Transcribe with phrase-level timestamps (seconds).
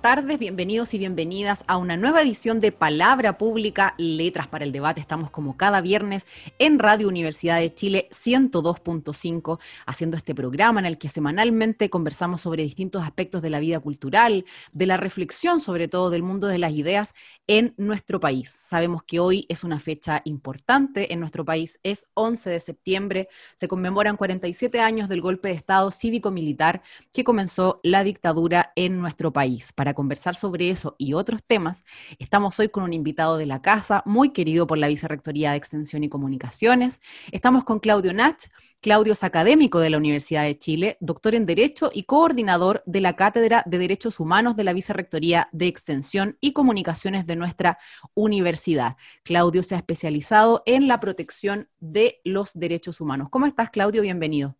[0.00, 4.98] tardes, bienvenidos y bienvenidas a una nueva edición de Palabra Pública, Letras para el Debate.
[4.98, 6.26] Estamos como cada viernes
[6.58, 12.62] en Radio Universidad de Chile 102.5 haciendo este programa en el que semanalmente conversamos sobre
[12.62, 16.72] distintos aspectos de la vida cultural, de la reflexión sobre todo del mundo de las
[16.72, 17.14] ideas
[17.46, 18.50] en nuestro país.
[18.50, 23.68] Sabemos que hoy es una fecha importante en nuestro país, es 11 de septiembre, se
[23.68, 26.80] conmemoran 47 años del golpe de Estado cívico-militar
[27.12, 29.72] que comenzó la dictadura en nuestro país.
[29.94, 31.84] Conversar sobre eso y otros temas,
[32.18, 36.04] estamos hoy con un invitado de la casa, muy querido por la Vicerrectoría de Extensión
[36.04, 37.00] y Comunicaciones.
[37.32, 38.44] Estamos con Claudio Nach.
[38.80, 43.14] Claudio es académico de la Universidad de Chile, doctor en Derecho y coordinador de la
[43.14, 47.78] Cátedra de Derechos Humanos de la Vicerrectoría de Extensión y Comunicaciones de nuestra
[48.14, 48.96] universidad.
[49.22, 53.28] Claudio se ha especializado en la protección de los derechos humanos.
[53.30, 54.00] ¿Cómo estás, Claudio?
[54.00, 54.56] Bienvenido.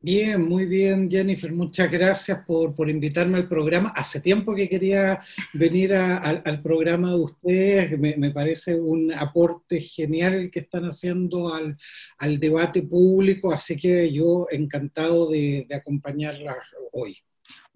[0.00, 1.52] Bien, muy bien, Jennifer.
[1.52, 3.92] Muchas gracias por, invitarme al programa.
[3.96, 5.20] Hace tiempo que quería
[5.52, 7.98] venir al programa de ustedes.
[7.98, 11.76] Me, parece un aporte genial el que están haciendo al,
[12.38, 16.58] debate público, así que yo encantado de, de acompañarlas
[16.92, 17.18] hoy.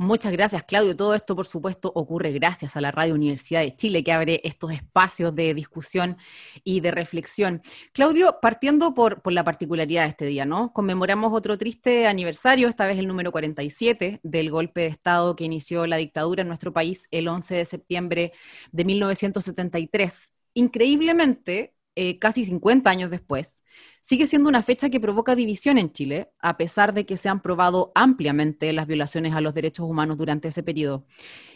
[0.03, 0.97] Muchas gracias, Claudio.
[0.97, 4.73] Todo esto, por supuesto, ocurre gracias a la Radio Universidad de Chile, que abre estos
[4.73, 6.17] espacios de discusión
[6.65, 7.63] y de reflexión.
[7.93, 10.73] Claudio, partiendo por, la particularidad de este día, ¿no?
[10.73, 15.87] Conmemoramos otro triste aniversario, esta vez el número 47 del golpe de Estado que inició
[15.87, 18.33] la dictadura en nuestro país el 11 de septiembre
[18.73, 20.33] de 1973.
[20.55, 23.63] Increíblemente, eh, casi 50 años después,
[24.01, 27.43] sigue siendo una fecha que provoca división en Chile, a pesar de que se han
[27.43, 31.07] probado ampliamente las violaciones a los derechos humanos durante ese periodo.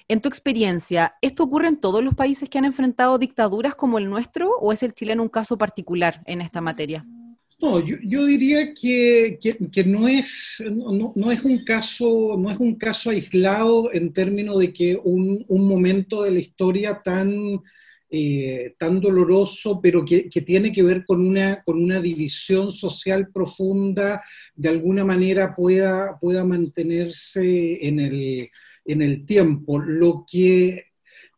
[0.09, 4.09] En tu experiencia, ¿esto ocurre en todos los países que han enfrentado dictaduras como el
[4.09, 7.05] nuestro o es el chileno un caso particular en esta materia?
[7.59, 9.38] No, yo, diría que,
[9.87, 15.00] no, es, no, es un caso, no es un caso aislado en términos de que
[15.03, 17.62] un, un momento de la historia tan
[18.09, 24.22] eh, tan doloroso, pero que, tiene que ver con una, con una división social profunda,
[24.55, 28.50] de alguna manera pueda, pueda mantenerse en el,
[28.84, 29.81] en el tiempo.
[29.81, 30.84] Lo que,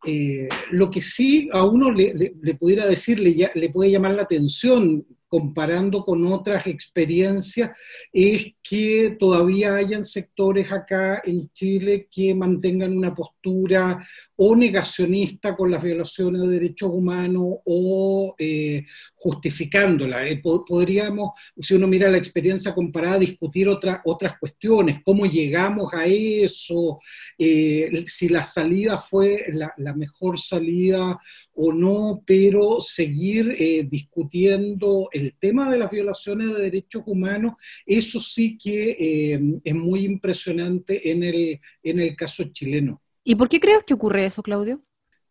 [0.07, 4.23] eh, lo que sí a uno le, le, pudiera decir, le, le puede llamar la
[4.23, 7.71] atención comparando con otras experiencias,
[8.13, 14.07] es que todavía hayan sectores acá en Chile que mantengan una postura
[14.41, 20.29] o negacionista con las violaciones de derechos humanos o eh, justificándola.
[20.29, 26.07] Eh, podríamos, si uno mira la experiencia comparada, discutir otra, otras cuestiones, cómo llegamos a
[26.07, 27.01] eso,
[27.37, 31.19] eh, si la salida fue la, la, mejor salida
[31.55, 38.57] o no, pero seguir discutiendo el tema de las violaciones de derechos humanos, eso sí
[38.57, 39.35] que
[39.65, 43.03] es muy impresionante en el, en el caso chileno.
[43.29, 44.83] ¿Y por qué crees que ocurre eso, Claudio?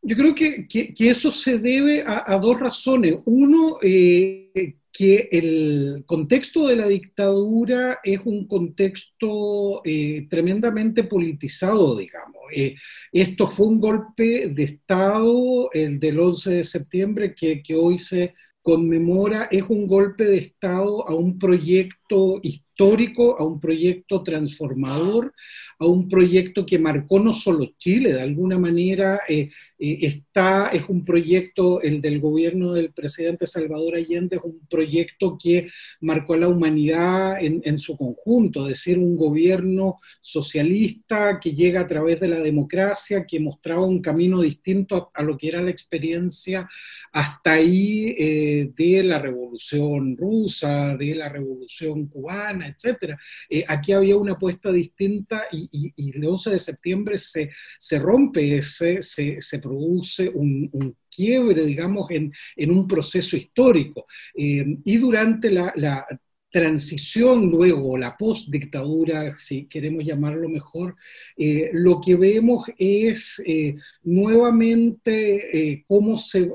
[0.03, 3.17] Yo creo que, eso se debe a, dos razones.
[3.25, 12.43] Uno, eh, que el contexto de la dictadura es un contexto eh, tremendamente politizado, digamos.
[12.53, 12.75] Eh,
[13.11, 18.35] esto fue un golpe de Estado, el del 11 de septiembre, que, que hoy se
[18.61, 25.33] conmemora, es un golpe de Estado a un proyecto histórico, a un proyecto transformador,
[25.79, 29.49] a un proyecto que marcó no solo Chile, de alguna manera eh,
[29.79, 35.37] eh, está, es un proyecto, el del gobierno del presidente Salvador Allende, es un proyecto
[35.41, 35.67] que
[36.01, 41.81] marcó a la humanidad en, en su conjunto, es decir, un gobierno socialista que llega
[41.81, 45.71] a través de la democracia, que mostraba un camino distinto a, lo que era la
[45.71, 46.67] experiencia
[47.11, 53.15] hasta ahí eh, de la revolución rusa, de la revolución cubana, etc.
[53.67, 59.59] aquí había una apuesta distinta y, el 11 de septiembre se, se rompe, se, se,
[59.59, 64.05] produce un, quiebre, digamos, en, en, un proceso histórico.
[64.35, 66.05] Eh, y durante la,
[66.49, 70.95] transición luego, la postdictadura, si queremos llamarlo mejor,
[71.35, 76.51] eh, lo que vemos es eh, nuevamente eh, cómo se,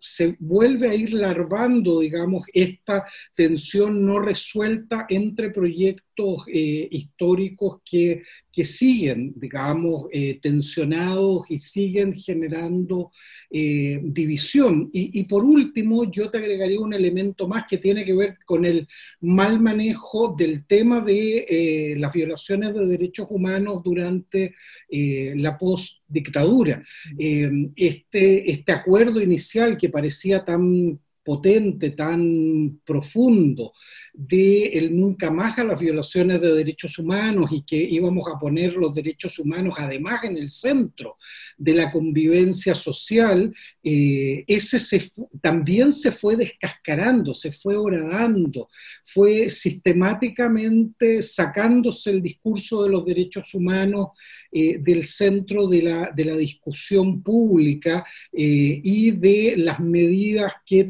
[0.00, 6.05] se, vuelve a ir larvando, digamos, esta tensión no resuelta entre proyectos
[6.46, 8.22] históricos que,
[8.52, 10.06] que, siguen, digamos,
[10.40, 13.12] tensionados y siguen generando
[13.50, 14.90] división.
[14.92, 18.64] Y, y por último, yo te agregaría un elemento más que tiene que ver con
[18.64, 18.88] el
[19.20, 24.54] mal manejo del tema de eh, las violaciones de derechos humanos durante
[24.88, 26.82] eh, la postdictadura.
[27.18, 33.72] Eh, este, este acuerdo inicial que parecía tan potente, tan profundo,
[34.14, 38.74] de el nunca más a las violaciones de derechos humanos y que íbamos a poner
[38.74, 41.16] los derechos humanos además en el centro
[41.58, 43.52] de la convivencia social,
[43.82, 45.10] eh, ese se,
[45.42, 48.68] también se fue descascarando, se fue horadando,
[49.04, 54.10] fue sistemáticamente sacándose el discurso de los derechos humanos
[54.52, 60.84] eh, del centro de la, de la discusión pública eh, y de las medidas que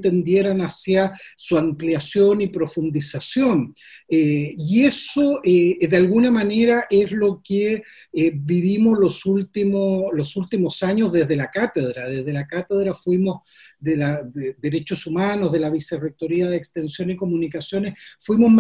[0.61, 3.75] hacia su ampliación y profundización.
[4.09, 7.83] Eh, y eso, de alguna manera, es lo que
[8.13, 12.09] vivimos los últimos, los últimos años desde la cátedra.
[12.09, 13.41] Desde la cátedra fuimos
[13.79, 14.23] de, la,
[14.59, 18.53] Derechos Humanos, de la Vicerrectoría de Extensión y Comunicaciones, fuimos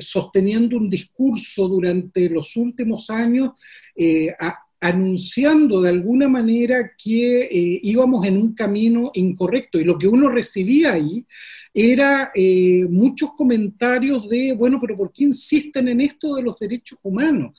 [0.00, 3.52] sosteniendo un discurso durante los últimos años
[3.94, 4.34] eh,
[4.80, 9.80] anunciando de alguna manera que eh, íbamos en un camino incorrecto.
[9.80, 11.24] Y lo que uno recibía ahí
[11.72, 16.98] era eh, muchos comentarios de, bueno, pero ¿por qué insisten en esto de los derechos
[17.02, 17.54] humanos?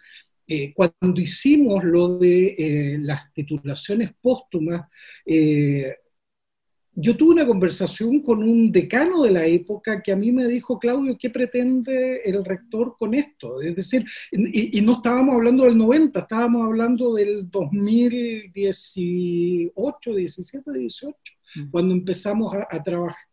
[0.75, 4.87] cuando hicimos lo de las titulaciones póstumas,
[6.99, 10.79] yo tuve una conversación con un decano de la época que a mí me dijo,
[10.79, 13.61] Claudio, ¿qué pretende el rector con esto?
[13.61, 21.15] Es decir, y, no estábamos hablando del 90, estábamos hablando del 2018, 17, 18,
[21.69, 23.27] cuando empezamos a, trabajar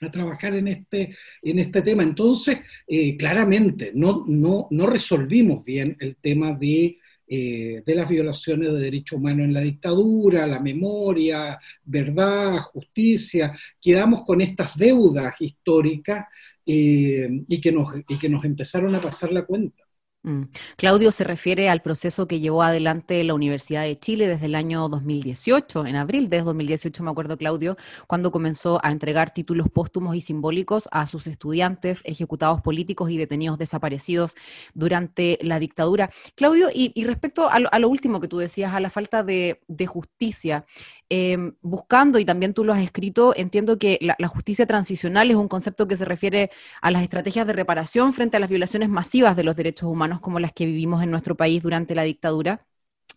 [0.00, 2.02] a trabajar en este, en este tema.
[2.02, 6.96] Entonces, eh, claramente, no, no, no resolvimos bien el tema de
[7.32, 14.24] eh, de las violaciones de derechos humanos en la dictadura, la memoria, verdad, justicia, quedamos
[14.24, 16.26] con estas deudas históricas
[16.66, 19.84] eh, y, que nos, y que nos empezaron a pasar la cuenta.
[20.22, 20.42] Mm.
[20.76, 24.86] Claudio se refiere al proceso que llevó adelante la Universidad de Chile desde el año
[24.90, 30.20] 2018, en abril de 2018 me acuerdo Claudio, cuando comenzó a entregar títulos póstumos y
[30.20, 34.34] simbólicos a sus estudiantes, ejecutados políticos y detenidos desaparecidos
[34.74, 36.10] durante la dictadura.
[36.34, 40.66] Claudio, y, respecto a lo, último que tú decías, a la falta de, justicia,
[41.08, 45.48] em, buscando, y también tú lo has escrito, entiendo que la justicia transicional es un
[45.48, 46.50] concepto que se refiere
[46.82, 50.40] a las estrategias de reparación frente a las violaciones masivas de los derechos humanos como
[50.40, 52.66] las que vivimos en nuestro país durante la dictadura.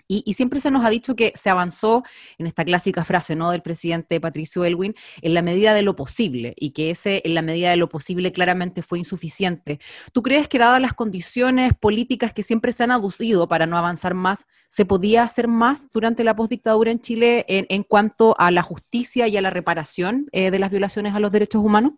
[0.07, 2.03] Y, siempre se nos ha dicho que se avanzó
[2.37, 3.51] en esta clásica frase ¿no?
[3.51, 7.41] del presidente Patricio Elwin en la medida de lo posible y que ese en la
[7.41, 9.79] medida de lo posible claramente fue insuficiente.
[10.11, 14.13] ¿Tú crees que dadas las condiciones políticas que siempre se han aducido para no avanzar
[14.13, 19.27] más, se podía hacer más durante la postdictadura en Chile en, cuanto a la justicia
[19.27, 21.93] y a la reparación eh, de las violaciones a los derechos humanos?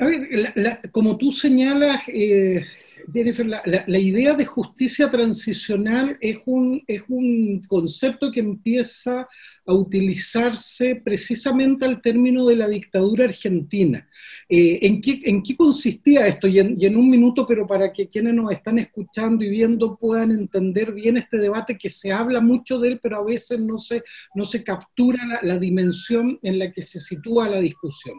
[0.00, 2.66] A ver, como tú señalas, eh,
[3.12, 9.28] Jennifer, la, idea de justicia transicional es un, es un concepto que empieza
[9.66, 14.08] a utilizarse precisamente al término de la dictadura argentina.
[14.48, 16.46] Eh, ¿en, qué, ¿en, qué, consistía esto?
[16.46, 20.92] Y en, un minuto, pero para que quienes nos están escuchando y viendo puedan entender
[20.92, 24.02] bien este debate, que se habla mucho de él, pero a veces no se,
[24.34, 28.16] no se captura la, dimensión en la que se sitúa la discusión.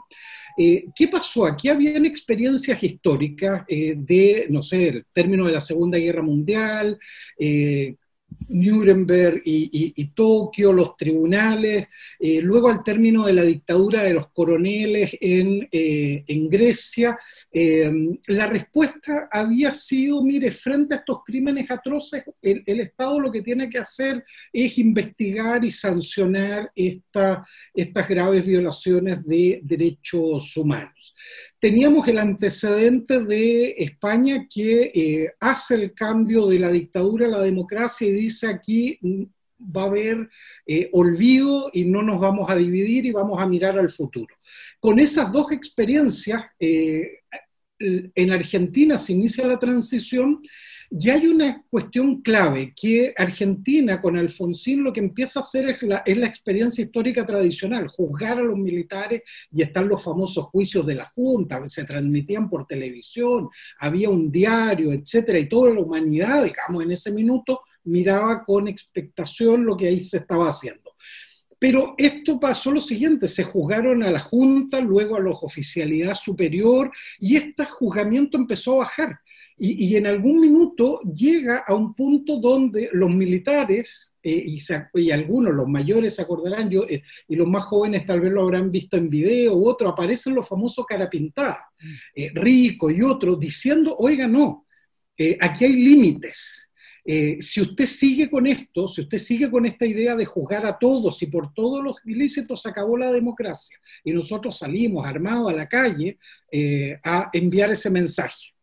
[0.58, 1.46] Eh, ¿Qué pasó?
[1.46, 6.98] Aquí habían experiencias históricas eh, de, no sé, el término de la Segunda Guerra Mundial,
[8.50, 11.88] Nuremberg y, Tokio, los tribunales,
[12.20, 17.18] eh, luego al término de la dictadura de los coroneles en, eh, Grecia,
[17.52, 17.92] eh,
[18.28, 23.70] la respuesta había sido, mire, frente a estos crímenes atroces, el, Estado lo que tiene
[23.70, 31.16] que hacer es investigar y sancionar estas graves violaciones de derechos humanos
[31.60, 37.42] teníamos el antecedente de España que eh, hace el cambio de la dictadura a la
[37.42, 39.24] democracia y dice aquí mm,
[39.76, 40.30] va a haber
[40.68, 44.36] eh, olvido y no nos vamos a dividir y vamos a mirar al futuro.
[44.80, 47.22] Con esas dos experiencias, eh,
[47.80, 50.42] en Argentina se inicia la transición
[50.90, 55.84] Y hay una cuestión clave, que Argentina con Alfonsín lo que empieza a hacer es
[55.84, 60.86] la, es la, experiencia histórica tradicional, juzgar a los militares y están los famosos juicios
[60.86, 66.46] de la Junta, se transmitían por televisión, había un diario, etcétera, y toda la humanidad,
[66.46, 70.94] digamos, en ese minuto miraba con expectación lo que ahí se estaba haciendo.
[71.60, 76.92] Pero esto pasó lo siguiente, se juzgaron a la Junta, luego a los oficialidad superior,
[77.20, 79.20] y este juzgamiento empezó a bajar.
[79.60, 84.46] Y, en algún minuto llega a un punto donde los militares, eh,
[84.94, 88.44] y, algunos, los mayores se acordarán, yo, eh, y los más jóvenes tal vez lo
[88.44, 91.58] habrán visto en video u otro, aparecen los famosos carapintadas,
[92.14, 94.68] eh, Rico y otros, diciendo, oiga, no,
[95.42, 96.70] aquí hay límites.
[97.40, 101.24] si usted sigue con esto, si usted sigue con esta idea de juzgar a todos
[101.24, 106.20] y por todos los ilícitos acabó la democracia y nosotros salimos armados a la calle
[107.04, 108.57] a enviar ese mensaje.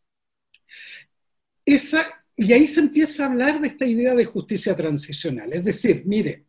[1.64, 2.06] Esa,
[2.36, 5.52] y ahí se empieza a hablar de esta idea de justicia transicional.
[5.52, 6.46] Es decir, mire,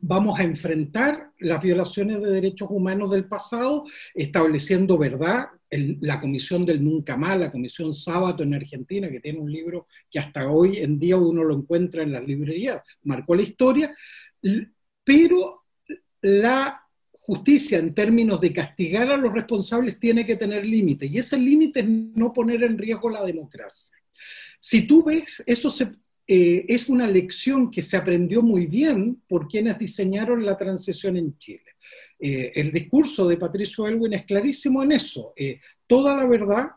[0.00, 5.46] vamos a enfrentar las violaciones de derechos humanos del pasado, estableciendo verdad.
[5.70, 10.18] la comisión del Nunca Más, la comisión Sábato en Argentina, que tiene un libro que
[10.18, 13.94] hasta hoy en día uno lo encuentra en las librerías, marcó la historia,
[15.04, 15.64] pero
[16.22, 16.87] la
[17.28, 21.80] justicia en términos de castigar a los responsables tiene que tener límites y ese límite
[21.80, 23.98] es no poner en riesgo la democracia.
[24.58, 25.68] Si tú ves, eso
[26.26, 31.36] eh, es una lección que se aprendió muy bien por quienes diseñaron la transición en
[31.36, 31.76] Chile.
[32.18, 35.34] Eh, el discurso de Patricio Elwin es clarísimo en eso.
[35.36, 36.68] Eh, toda la verdad,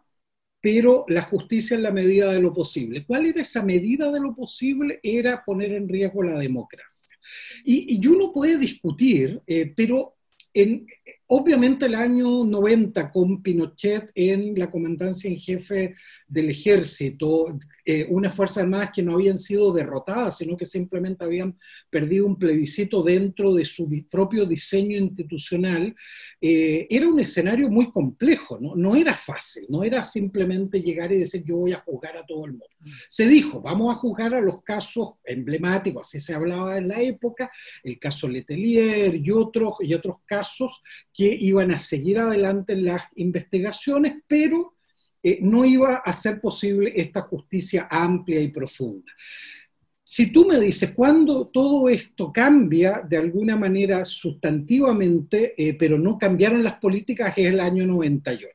[0.59, 3.05] pero la justicia en la medida de lo posible.
[3.05, 4.99] ¿Cuál era esa medida de lo posible?
[5.01, 7.17] Era poner en riesgo la democracia.
[7.63, 9.41] Y, y uno puede discutir,
[9.77, 10.17] pero
[10.53, 10.87] en,
[11.33, 15.95] obviamente el año 90 con Pinochet en la comandancia en jefe
[16.27, 21.57] del ejército, eh, unas Fuerzas Armadas que no habían sido derrotadas, sino que simplemente habían
[21.89, 25.95] perdido un plebiscito dentro de su propio diseño institucional,
[26.41, 28.95] eh, era un escenario muy complejo, ¿no?
[28.95, 32.51] era fácil, no era simplemente llegar y decir yo voy a juzgar a todo el
[32.51, 32.65] mundo.
[33.07, 37.49] Se dijo, vamos a juzgar a los casos emblemáticos, así se hablaba en la época,
[37.83, 40.81] el caso Letelier y otros, y otros casos
[41.13, 44.75] que iban a seguir adelante las investigaciones, pero
[45.23, 49.11] eh, no iba a ser posible esta justicia amplia y profunda.
[50.03, 56.17] Si tú me dices, cuando todo esto cambia de alguna manera sustantivamente, eh, pero no
[56.17, 58.49] cambiaron las políticas, es el año 98.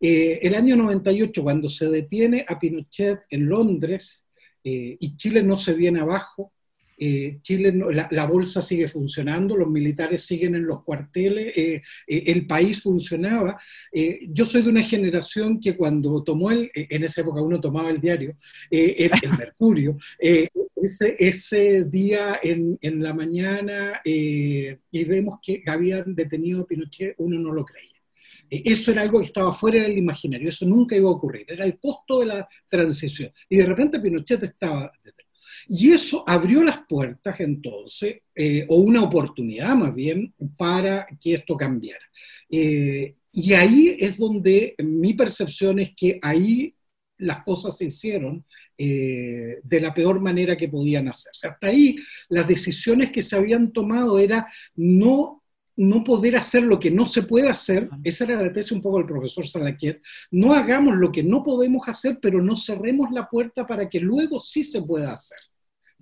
[0.00, 4.26] Eh, el año 98, cuando se detiene a Pinochet en Londres
[4.62, 6.52] y Chile no se viene abajo,
[7.02, 7.72] eh, Chile,
[8.10, 13.58] la, bolsa sigue funcionando, los militares siguen en los cuarteles, eh, eh, el país funcionaba.
[14.28, 18.02] yo soy de una generación que cuando tomó el, en esa época uno tomaba el
[18.02, 18.36] diario,
[18.70, 26.66] el, Mercurio, ese, ese, día en, en la mañana y vemos que habían detenido a
[26.66, 27.88] Pinochet, uno no lo creía.
[28.50, 31.78] Eso era algo que estaba fuera del imaginario, eso nunca iba a ocurrir, era el
[31.78, 33.32] costo de la transición.
[33.48, 35.29] Y de repente Pinochet estaba detenido.
[35.72, 41.56] Y eso abrió las puertas entonces, eh, o una oportunidad más bien, para que esto
[41.56, 42.04] cambiara.
[42.50, 46.74] Eh, y ahí es donde mi percepción es que ahí
[47.18, 48.44] las cosas se hicieron
[48.76, 51.46] eh, de la peor manera que podían hacerse.
[51.46, 51.96] Hasta ahí
[52.28, 55.36] las decisiones que se habían tomado era no
[55.76, 58.98] no poder hacer lo que no se puede hacer, esa era la tesis un poco
[58.98, 63.66] del profesor Salaquiet, no hagamos lo que no podemos hacer, pero no cerremos la puerta
[63.66, 65.38] para que luego sí se pueda hacer.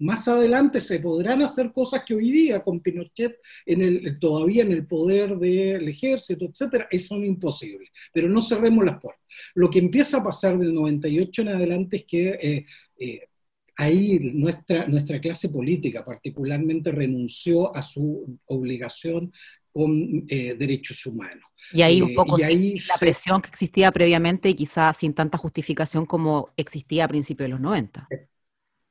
[0.01, 4.73] Más adelante se podrán hacer cosas que hoy día con Pinochet en el, todavía en
[4.73, 7.91] el poder del ejército, etcétera, son imposibles.
[8.13, 9.25] Pero no cerremos las puertas.
[9.55, 12.67] Lo que empieza a pasar del 98 en adelante es que eh,
[12.99, 13.29] eh,
[13.77, 19.33] ahí nuestra, nuestra clase política particularmente renunció a su obligación
[19.73, 21.45] con eh, derechos humanos.
[21.73, 26.07] Y ahí un poco sí, la presión que existía previamente y quizás sin tanta justificación
[26.07, 28.09] como existía a principios de los 90.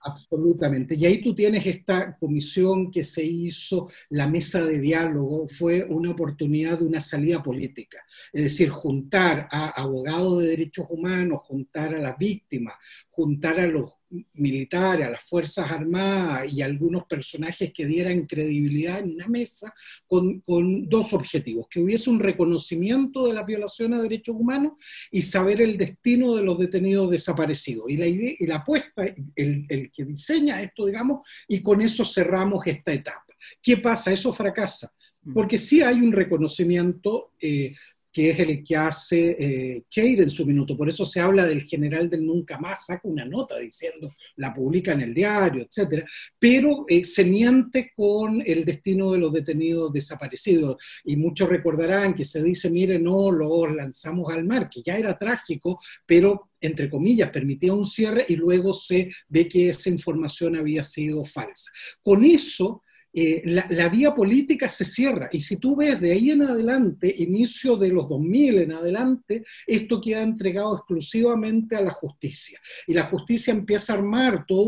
[0.07, 0.95] Absolutamente.
[0.95, 6.11] Y ahí tú tienes esta comisión que se hizo, la mesa de diálogo, fue una
[6.11, 7.97] oportunidad de una salida política.
[8.31, 12.75] Es decir, juntar a abogados de derechos humanos, juntar a las víctimas,
[13.09, 13.96] juntar a los
[14.33, 19.73] militares, a las Fuerzas Armadas y algunos personajes que dieran credibilidad en una mesa
[20.05, 20.41] con,
[20.87, 24.73] dos objetivos, que hubiese un reconocimiento de la violación a derechos humanos
[25.11, 27.89] y saber el destino de los detenidos desaparecidos.
[27.89, 32.05] Y la, idea, y la apuesta, el, el que diseña esto, digamos, y con eso
[32.05, 33.27] cerramos esta etapa.
[33.61, 34.11] ¿Qué pasa?
[34.11, 34.91] Eso fracasa,
[35.23, 35.33] mm.
[35.33, 37.75] porque sí hay un reconocimiento eh,
[38.17, 40.75] que es el que hace eh, Cheire en su minuto.
[40.75, 44.93] Por eso se habla del general del nunca más, saca una nota diciendo, la publica
[44.93, 46.03] en el diario, etc.
[46.39, 50.77] Pero eh, se miente con el destino de los detenidos desaparecidos.
[51.03, 55.15] Y muchos recordarán que se dice, mire, no, los lanzamos al mar, que ya era
[55.15, 60.83] trágico, pero entre comillas, permitía un cierre y luego se ve que esa información había
[60.83, 61.71] sido falsa.
[62.01, 62.81] Con eso
[63.19, 65.27] eh, la, vía política se cierra.
[65.31, 69.99] Y si tú ves de ahí en adelante, inicio de los 2000 en adelante, esto
[69.99, 72.59] queda entregado exclusivamente a la justicia.
[72.85, 74.67] Y la justicia empieza a armar toda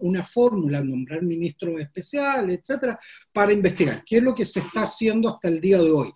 [0.00, 2.98] una fórmula, nombrar ministros especiales, etcétera,
[3.34, 4.02] para investigar.
[4.06, 6.10] ¿Qué es lo que se está haciendo hasta el día de hoy?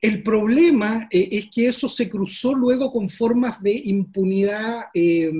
[0.00, 4.82] El problema eh, es que eso se cruzó luego con formas de impunidad.
[4.94, 5.32] Eh,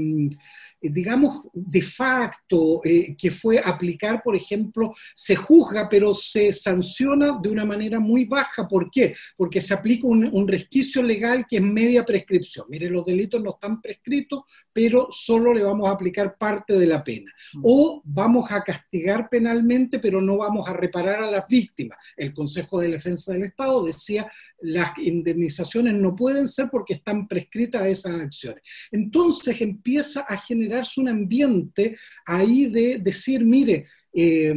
[0.80, 7.48] digamos, de facto, eh, que fue aplicar, por ejemplo, se juzga, pero se sanciona de
[7.48, 8.68] una manera muy baja.
[8.68, 9.14] ¿Por qué?
[9.36, 12.66] Porque se aplica un, resquicio legal que es media prescripción.
[12.70, 17.04] Mire, los delitos no están prescritos, pero solo le vamos a aplicar parte de la
[17.04, 17.30] pena.
[17.54, 17.60] Mm.
[17.64, 21.98] O vamos a castigar penalmente, pero no vamos a reparar a las víctimas.
[22.16, 24.30] El Consejo de Defensa del Estado decía
[24.60, 28.62] las indemnizaciones no pueden ser porque están prescritas esas acciones.
[28.90, 31.96] Entonces empieza a generarse un ambiente
[32.26, 34.54] ahí de decir, mire, eh,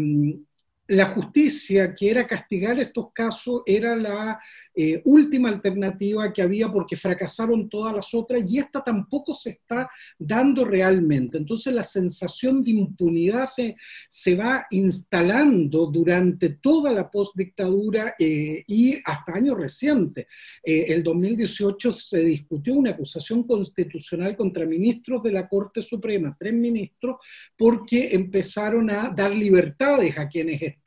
[0.91, 4.37] la justicia, que era castigar estos casos, era la
[4.75, 9.89] eh, última alternativa que había porque fracasaron todas las otras y esta tampoco se está
[10.19, 11.37] dando realmente.
[11.37, 13.77] Entonces la sensación de impunidad se,
[14.09, 20.27] se va instalando durante toda la postdictadura eh, y hasta años recientes.
[20.61, 26.53] Eh, el 2018 se discutió una acusación constitucional contra ministros de la Corte Suprema, tres
[26.53, 27.15] ministros,
[27.57, 30.80] porque empezaron a dar libertades a quienes estaban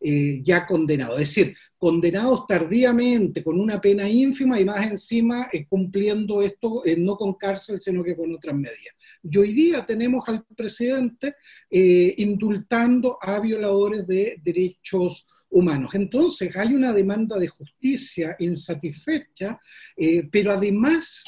[0.00, 1.20] eh, ya condenados.
[1.20, 6.96] Es decir, condenados tardíamente, con una pena ínfima y más encima eh, cumpliendo esto eh,
[6.96, 8.94] no con cárcel, sino que con otras medidas.
[9.22, 11.34] Y hoy día tenemos al presidente
[11.68, 15.92] indultando a violadores de derechos humanos.
[15.94, 19.58] Entonces hay una demanda de justicia insatisfecha,
[20.30, 21.24] pero además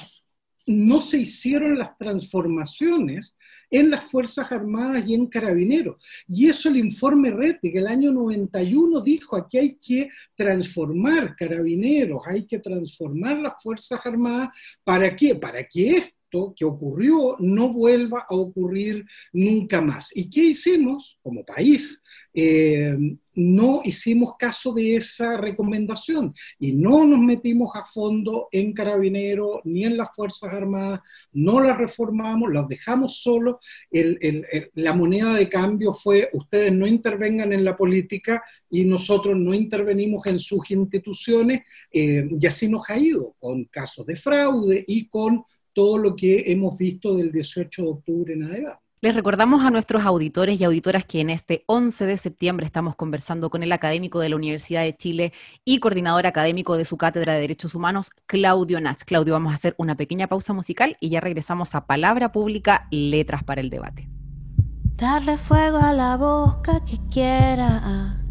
[0.67, 3.37] no se hicieron las transformaciones
[3.71, 5.97] en las Fuerzas Armadas y en Carabineros.
[6.27, 12.23] Y eso el informe Rete, que el año 91 dijo, aquí hay que transformar Carabineros,
[12.27, 14.51] hay que transformar las Fuerzas Armadas.
[14.85, 15.35] ¿Para qué?
[15.35, 20.17] Para que esto que ocurrió no vuelva a ocurrir nunca más.
[20.17, 22.01] ¿Y qué hicimos como país?
[22.33, 22.97] Eh,
[23.35, 29.85] no hicimos caso de esa recomendación y no nos metimos a fondo en Carabineros ni
[29.85, 31.01] en las Fuerzas Armadas,
[31.33, 33.57] no las reformamos, las dejamos solos.
[34.75, 40.27] la moneda de cambio fue ustedes no intervengan en la política y nosotros no intervenimos
[40.27, 45.45] en sus instituciones eh, y así nos ha ido con casos de fraude y con
[45.73, 48.81] todo lo que hemos visto del 18 de octubre en adelante.
[49.03, 53.49] Les recordamos a nuestros auditores y auditoras que en este 11 de septiembre estamos conversando
[53.49, 55.33] con el académico de la Universidad de Chile
[55.65, 59.03] y coordinador académico de su Cátedra de Derechos Humanos, Claudio Nach.
[59.07, 63.43] Claudio, vamos a hacer una pequeña pausa musical y ya regresamos a Palabra Pública, Letras
[63.43, 64.07] para el Debate.
[64.97, 68.23] Darle fuego a la boca que quiera,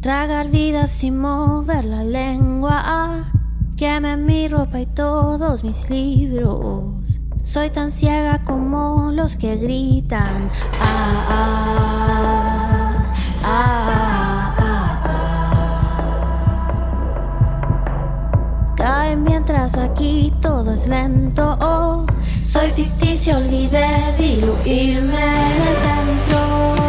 [0.00, 3.32] tragar vida sin mover la lengua,
[3.76, 10.50] queme mi ropa y todos mis libros soy tan ciega como los que gritan.
[10.80, 13.92] Ah, ah, ah,
[18.76, 21.56] Cae mientras aquí todo es lento.
[21.60, 22.04] Oh,
[22.42, 26.85] soy ficticio, olvidé diluirme en el centro.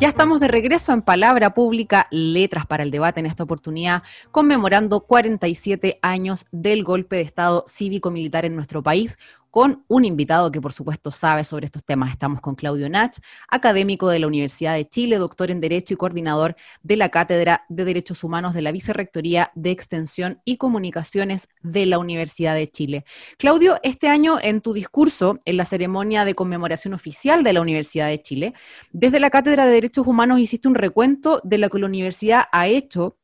[0.00, 5.00] Ya estamos de regreso en Palabra Pública, Letras para el Debate en esta oportunidad, conmemorando
[5.00, 9.18] 47 años del golpe de Estado cívico-militar en nuestro país,
[9.50, 12.10] con un invitado que por supuesto sabe sobre estos temas.
[12.10, 13.16] Estamos con Claudio Nach,
[13.48, 17.84] académico de la Universidad de Chile, doctor en Derecho y coordinador de la Cátedra de
[17.84, 23.04] Derechos Humanos de la Vicerrectoría de Extensión y Comunicaciones de la Universidad de Chile.
[23.38, 28.08] Claudio, este año en tu discurso, en la ceremonia de conmemoración oficial de la Universidad
[28.08, 28.54] de Chile,
[28.92, 32.68] desde la Cátedra de Derechos Humanos hiciste un recuento de lo que la universidad ha
[32.68, 33.16] hecho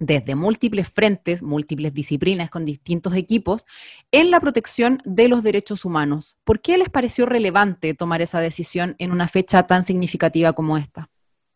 [0.00, 3.66] desde múltiples frentes, múltiples disciplinas con distintos equipos,
[4.10, 6.36] en la protección de los derechos humanos.
[6.42, 11.08] ¿Por qué les pareció relevante tomar esa decisión en una fecha tan significativa como esta?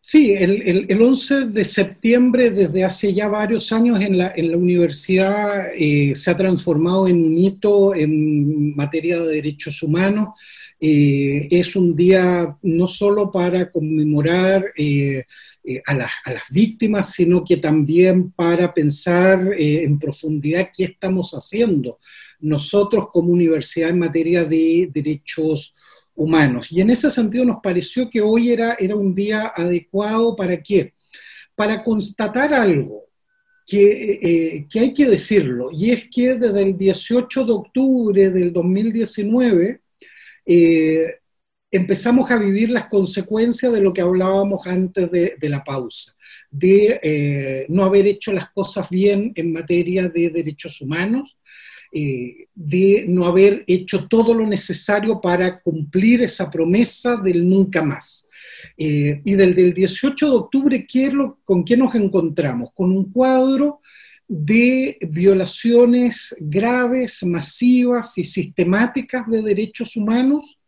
[0.06, 6.30] Sí, el, 11 de septiembre, desde hace ya varios años en la, universidad, eh, se
[6.30, 10.28] ha transformado en un hito en materia de derechos humanos.
[10.86, 15.24] Eh, es un día no solo para conmemorar eh,
[15.64, 16.10] eh, a, las,
[16.50, 22.00] víctimas, sino que también para pensar en profundidad qué estamos haciendo
[22.38, 25.74] nosotros como universidad en materia de derechos
[26.14, 26.70] humanos.
[26.70, 30.92] Y en ese sentido nos pareció que hoy era, era un día adecuado para qué?
[31.54, 33.04] Para constatar algo.
[33.66, 39.80] Que, que hay que decirlo, y es que desde el 18 de octubre del 2019
[40.46, 41.16] eh,
[41.70, 46.14] empezamos a vivir las consecuencias de lo que hablábamos antes de, la pausa,
[46.50, 51.36] de eh, no haber hecho las cosas bien en materia de derechos humanos,
[51.92, 58.28] eh, de no haber hecho todo lo necesario para cumplir esa promesa del nunca más.
[58.76, 60.86] y del, del 18 de octubre,
[61.44, 62.70] ¿con qué nos encontramos?
[62.74, 63.80] Con un cuadro
[64.28, 70.58] de violaciones graves, masivas y sistemáticas de derechos humanos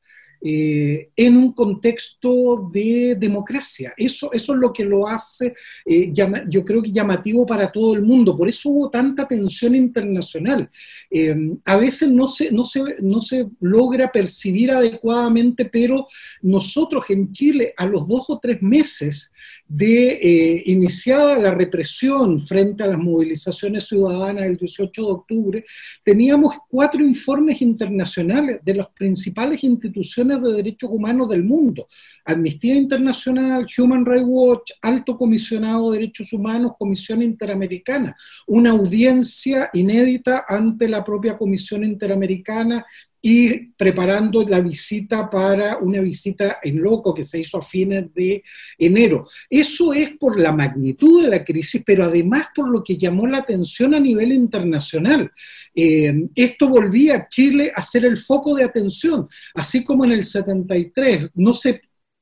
[0.49, 3.93] eh, en un contexto de democracia.
[3.97, 6.13] Eso, eso es lo que lo hace, eh,
[6.49, 8.37] yo creo que llamativo para todo el mundo.
[8.37, 10.71] Por eso hubo tanta tensión internacional.
[11.11, 16.07] Eh, a veces no se, no, se, no se logra percibir adecuadamente, pero
[16.43, 19.33] nosotros en Chile a los dos o tres meses
[19.67, 25.65] de iniciada la represión frente a las movilizaciones ciudadanas del 18 de octubre,
[26.05, 31.89] teníamos cuatro informes internacionales de las principales instituciones de derechos humanos del mundo.
[32.25, 38.17] Amnistía Internacional, Human Rights Watch, Alto Comisionado de Derechos Humanos, Comisión Interamericana.
[38.47, 42.85] Una audiencia inédita ante la propia Comisión Interamericana
[43.29, 48.45] y preparando la visita para una visita en loco que se hizo a fines de
[48.79, 49.27] enero.
[49.51, 53.39] Eso es por la magnitud de la crisis, pero además por lo que llamó la
[53.39, 55.33] atención a nivel internacional.
[55.75, 60.23] Eh, esto volvía a Chile a ser el foco de atención, así como en el
[60.23, 61.81] 73 no se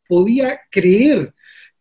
[0.08, 1.34] podía creer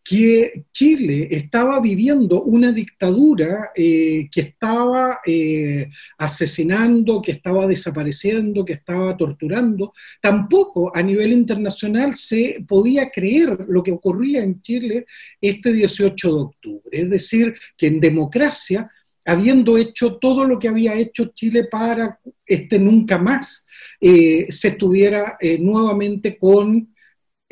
[0.04, 8.74] que Chile estaba viviendo una dictadura eh, que estaba eh, asesinando, que estaba desapareciendo, que
[8.74, 9.94] estaba torturando.
[10.22, 15.06] Tampoco a nivel internacional se podía creer lo que ocurría en Chile
[15.39, 16.89] este 18 de octubre.
[16.92, 18.92] Es decir, que en democracia,
[19.26, 23.66] habiendo hecho todo lo que había hecho Chile para este nunca más,
[24.02, 26.92] eh, se estuviera nuevamente con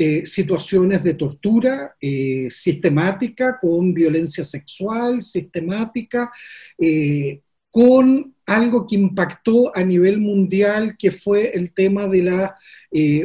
[0.03, 6.31] eh, situaciones de tortura eh, sistemática, con violencia sexual sistemática,
[6.79, 12.49] eh, con algo que impactó a nivel mundial, que fue el tema de las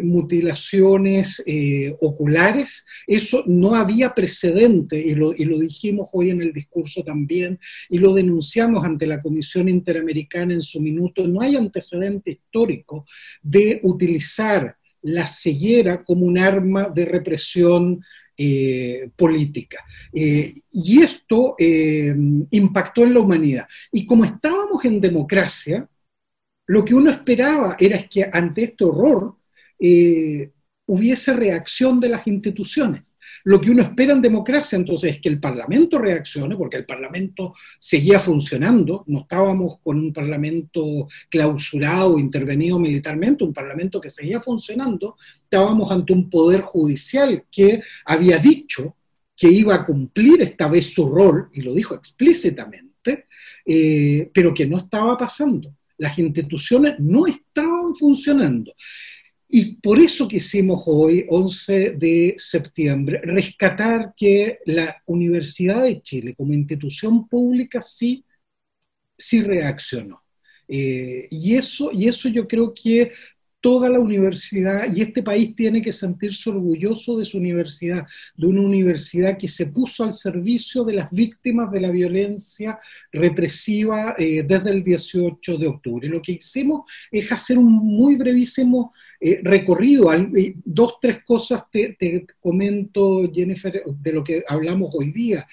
[0.04, 1.42] mutilaciones
[2.00, 2.84] oculares.
[3.06, 7.58] Eso no había precedente, y lo, y lo dijimos hoy en el discurso también,
[7.88, 13.06] y lo denunciamos ante la Comisión Interamericana en su minuto, no hay antecedente histórico
[13.42, 18.00] de utilizar la ceguera como un arma de represión
[18.36, 19.84] eh, política.
[20.12, 22.14] Eh, y esto eh,
[22.50, 23.66] impactó en la humanidad.
[23.90, 25.88] Y como estábamos en democracia,
[26.66, 29.36] lo que uno esperaba era que ante este horror
[30.86, 33.02] hubiese reacción de las instituciones
[33.44, 37.54] lo que uno espera en democracia entonces es que el Parlamento reaccione, porque el Parlamento
[37.78, 45.16] seguía funcionando, no estábamos con un Parlamento clausurado, intervenido militarmente, un Parlamento que seguía funcionando,
[45.44, 48.96] estábamos ante un Poder Judicial que había dicho
[49.36, 53.26] que iba a cumplir esta vez su rol, y lo dijo explícitamente,
[53.64, 55.72] eh, pero que no estaba pasando.
[55.98, 58.72] Las instituciones no estaban funcionando.
[59.48, 66.52] Y por eso quisimos hoy, 11 de septiembre, rescatar que la Universidad de Chile como
[66.52, 68.24] institución pública sí,
[69.16, 70.22] sí reaccionó.
[70.68, 73.12] Eh, y, eso, y eso yo creo que
[73.66, 78.60] toda la universidad y este país tiene que sentirse orgulloso de su universidad, de una
[78.60, 82.78] universidad que se puso al servicio de las víctimas de la violencia
[83.10, 86.06] represiva eh, desde el 18 de octubre.
[86.08, 92.24] Lo que hicimos es hacer un muy brevísimo eh, recorrido, eh, dos, tres cosas te,
[92.38, 95.44] comento, Jennifer, de lo que hablamos hoy día.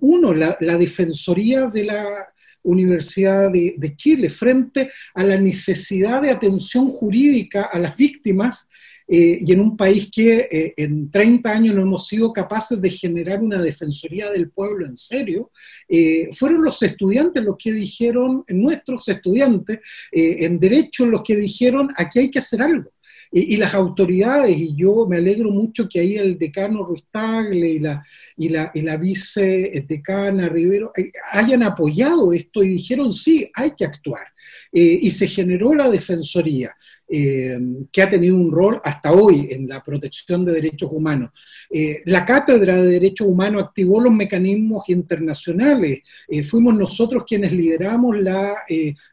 [0.00, 2.26] uno, la Defensoría de la
[2.66, 8.68] Universidad de, Chile frente a la necesidad de atención jurídica a las víctimas
[9.08, 12.90] eh, y en un país que eh, en 30 años no hemos sido capaces de
[12.90, 15.52] generar una defensoría del pueblo en serio,
[15.88, 19.78] eh, fueron los estudiantes los que dijeron, nuestros estudiantes
[20.10, 22.90] en derecho los que dijeron, aquí hay que hacer algo.
[23.32, 27.78] Y, las autoridades, y yo me alegro mucho que ahí el decano Ruiz Tagle y
[27.78, 28.04] la,
[28.36, 30.92] y la, y la vicedecana Rivero
[31.32, 34.26] hayan apoyado esto y dijeron, sí, hay que actuar.
[34.72, 36.74] Eh, y se generó la Defensoría,
[37.08, 37.58] eh,
[37.90, 41.30] que ha tenido un rol hasta hoy en la protección de derechos humanos.
[41.70, 46.00] Eh, la Cátedra de Derechos Humanos activó los mecanismos internacionales.
[46.44, 48.54] fuimos nosotros quienes lideramos la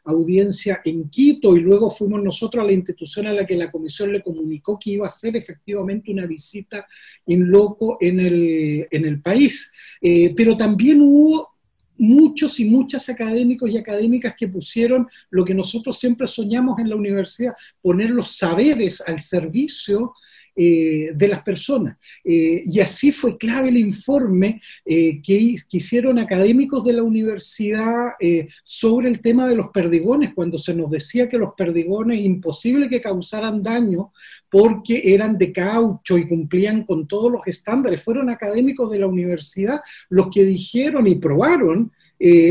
[0.04, 4.12] audiencia en Quito y luego fuimos nosotros a la institución a la que la Comisión
[4.12, 6.86] le comunicó que iba a hacer efectivamente una visita
[7.26, 9.72] in loco en el, en el país.
[10.36, 11.53] pero también hubo
[11.98, 16.96] muchos y muchas académicos y académicas que pusieron lo que nosotros siempre soñamos en la
[16.96, 20.14] universidad, poner los saberes al servicio
[20.56, 21.96] eh, de las personas.
[22.22, 28.12] Eh, y así fue clave el informe eh, que, que, hicieron académicos de la universidad
[28.62, 33.00] sobre el tema de los perdigones, cuando se nos decía que los perdigones imposible que
[33.00, 34.12] causaran daño
[34.48, 38.04] porque eran de caucho y cumplían con todos los estándares.
[38.04, 41.90] Fueron académicos de la universidad los que dijeron y probaron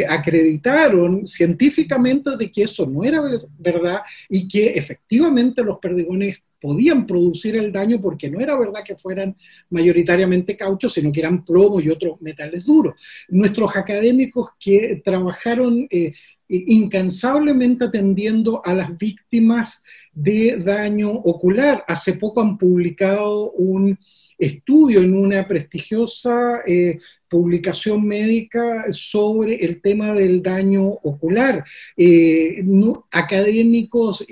[0.10, 3.24] acreditaron científicamente de que eso no era
[3.58, 8.95] verdad y que efectivamente los perdigones podían producir el daño porque no era verdad que
[8.95, 9.36] fueran
[9.69, 12.93] mayoritariamente cauchos, sino que eran plomo y otros metales duros.
[13.28, 16.13] Nuestros académicos que trabajaron eh,
[16.47, 23.99] incansablemente atendiendo a las víctimas de daño ocular, hace poco han publicado un
[24.38, 26.97] estudio en una prestigiosa eh,
[27.28, 31.65] publicación médica sobre el tema del daño ocular.
[31.97, 32.63] Eh,
[33.12, 34.23] académicos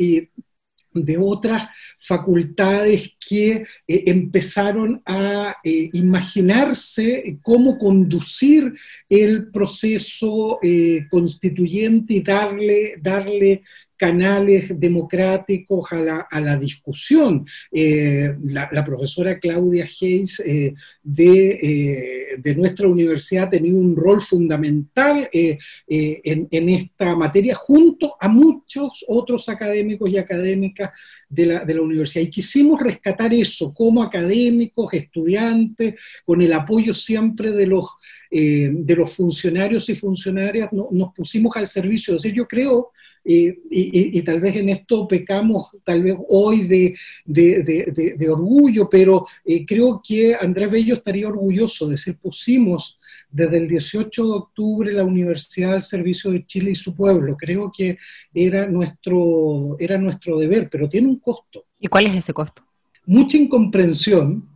[0.93, 1.63] de otras
[1.99, 8.73] facultades que eh, empezaron a eh, imaginarse cómo conducir
[9.07, 13.63] el proceso eh, constituyente y darle, darle
[14.01, 17.45] canales democráticos a la, discusión.
[17.71, 20.73] Eh, la, profesora Claudia Hayes eh,
[21.19, 29.05] eh, de, nuestra universidad ha tenido un rol fundamental en, esta materia junto a muchos
[29.07, 30.89] otros académicos y académicas
[31.29, 32.23] de la, de la universidad.
[32.23, 35.93] Y quisimos rescatar eso como académicos, estudiantes,
[36.25, 37.85] con el apoyo siempre de los
[38.33, 42.15] de los funcionarios y funcionarias nos pusimos al servicio.
[42.15, 42.91] Es decir, yo creo
[43.23, 50.01] y, tal vez en esto pecamos, tal vez hoy de, de, orgullo, pero eh, creo
[50.03, 52.97] que Andrés Bello estaría orgulloso de ser pusimos
[53.29, 57.37] desde el 18 de octubre la Universidad al servicio de Chile y su pueblo.
[57.37, 57.97] Creo que
[58.33, 61.65] era nuestro, era nuestro deber, pero tiene un costo.
[61.79, 62.63] ¿Y cuál es ese costo?
[63.05, 64.47] Mucha incomprensión,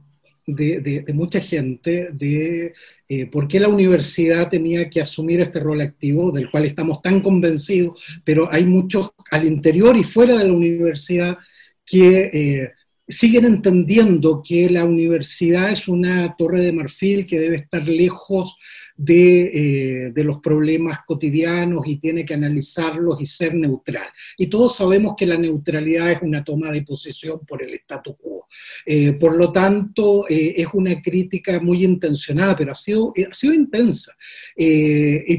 [0.48, 2.74] de, mucha gente de
[3.08, 7.22] eh, por qué la universidad tenía que asumir este rol activo, del cual estamos tan
[7.22, 11.38] convencidos, pero hay muchos al interior y fuera de la universidad
[11.86, 12.72] que eh,
[13.08, 18.56] siguen entendiendo que la universidad es una torre de marfil que debe estar lejos
[18.98, 24.08] de, eh, los problemas cotidianos y tiene que analizarlos y ser neutral.
[24.38, 28.48] Y todos sabemos que la neutralidad es una toma de posición por el statu quo.
[28.86, 33.54] Eh, por lo tanto, eh, es una crítica muy intencionada, pero ha sido, ha sido
[33.54, 34.14] intensa.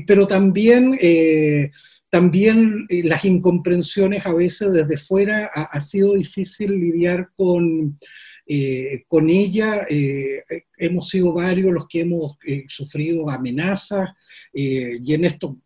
[0.06, 0.98] pero también
[2.08, 7.98] también las incomprensiones a veces desde fuera ha, sido difícil lidiar con,
[8.48, 10.44] eh, con ella eh,
[10.78, 14.10] hemos sido varios los que hemos eh, sufrido amenazas
[14.52, 15.58] y en esto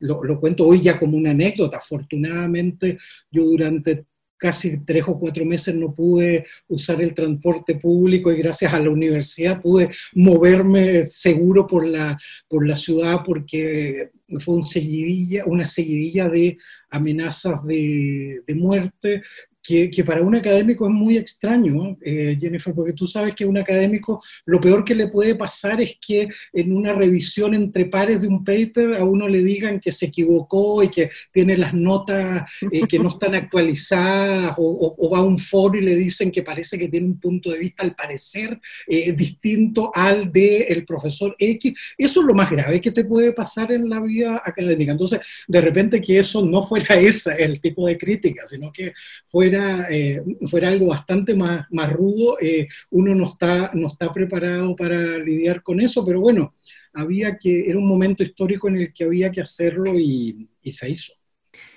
[0.00, 1.78] lo, cuento hoy ya como una anécdota.
[1.78, 2.98] Afortunadamente
[3.30, 8.74] yo durante casi tres o cuatro meses no pude usar el transporte público y gracias
[8.74, 14.10] a la universidad pude moverme seguro por la, por la ciudad porque
[14.40, 16.58] fue un seguidilla, una seguidilla de
[16.90, 19.22] amenazas de, de muerte
[19.66, 24.22] que, para un académico es muy extraño, eh, Jennifer, porque tú sabes que un académico
[24.44, 28.44] lo peor que le puede pasar es que en una revisión entre pares de un
[28.44, 32.98] paper a uno le digan que se equivocó y que tiene las notas eh, que
[32.98, 37.06] no están actualizadas, o, va a un foro y le dicen que parece que tiene
[37.06, 41.74] un punto de vista al parecer eh, distinto al del el profesor X.
[41.98, 44.92] Eso es lo más grave que te puede pasar en la vida académica.
[44.92, 48.92] Entonces, de repente que eso no fuera ese el tipo de crítica, sino que
[49.28, 49.55] fuera
[49.90, 55.18] eh, fuera, algo bastante más, más rudo, eh, uno no está, no está preparado para
[55.18, 56.54] lidiar con eso, pero bueno,
[56.92, 60.90] había que, era un momento histórico en el que había que hacerlo y, y se
[60.90, 61.12] hizo.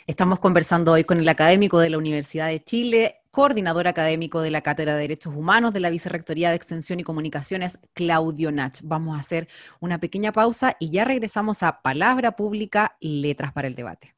[0.07, 4.61] Estamos conversando hoy con el académico de la Universidad de Chile, coordinador académico de la
[4.61, 8.79] Cátedra de Derechos Humanos de la Vicerrectoría de Extensión y Comunicaciones, Claudio Nach.
[8.83, 9.47] Vamos a hacer
[9.79, 14.13] una pequeña pausa y ya regresamos a Palabra Pública, Letras para el Debate.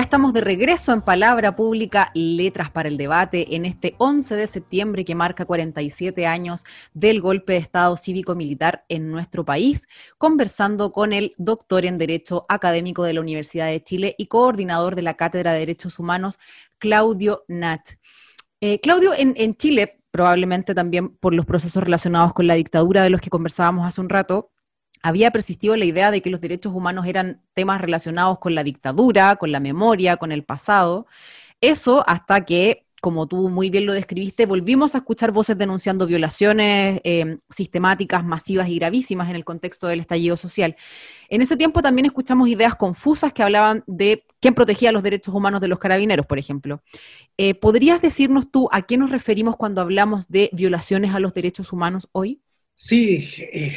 [0.00, 4.46] Ya estamos de regreso en Palabra Pública, Letras para el Debate, en este 11 de
[4.46, 11.12] septiembre que marca 47 años del golpe de Estado cívico-militar en nuestro país, conversando con
[11.12, 15.52] el doctor en Derecho académico de la Universidad de Chile y coordinador de la Cátedra
[15.52, 16.38] de Derechos Humanos,
[16.78, 17.86] Claudio Nat.
[18.62, 23.10] Eh, Claudio, en, en Chile, probablemente también por los procesos relacionados con la dictadura de
[23.10, 24.50] los que conversábamos hace un rato,
[25.02, 29.36] había persistido la idea de que los derechos humanos eran temas relacionados con la dictadura,
[29.36, 31.06] con la memoria, con el pasado.
[31.60, 37.00] Eso hasta que, como tú muy bien lo describiste, volvimos a escuchar voces denunciando violaciones
[37.04, 40.76] eh, sistemáticas, masivas y gravísimas en el contexto del estallido social.
[41.30, 45.62] En ese tiempo también escuchamos ideas confusas que hablaban de quién protegía los derechos humanos
[45.62, 46.82] de los carabineros, por ejemplo.
[47.38, 51.72] Eh, ¿Podrías decirnos tú a qué nos referimos cuando hablamos de violaciones a los derechos
[51.72, 52.42] humanos hoy?
[52.74, 53.76] Sí, eh,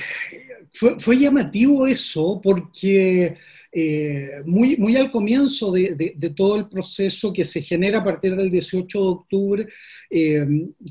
[0.74, 3.38] fue, llamativo eso porque
[3.72, 8.50] eh, muy, muy al comienzo de, todo el proceso que se genera a partir del
[8.50, 9.68] 18 de octubre,
[10.10, 10.46] eh,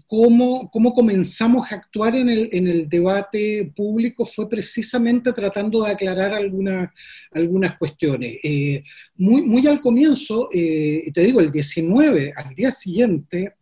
[0.06, 6.90] cómo, comenzamos a actuar en el, debate público fue precisamente tratando de aclarar algunas,
[7.32, 8.38] algunas cuestiones.
[8.42, 8.84] Eh,
[9.16, 13.54] muy, muy al comienzo, te digo, el 19, al día siguiente,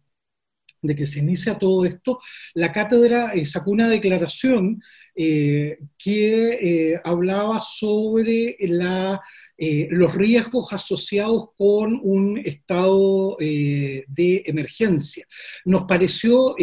[0.83, 2.21] de que se inicia todo esto,
[2.55, 4.81] la cátedra sacó una declaración
[5.23, 15.27] eh, que eh, hablaba sobre eh, los riesgos asociados con un estado de emergencia.
[15.67, 16.55] Nos pareció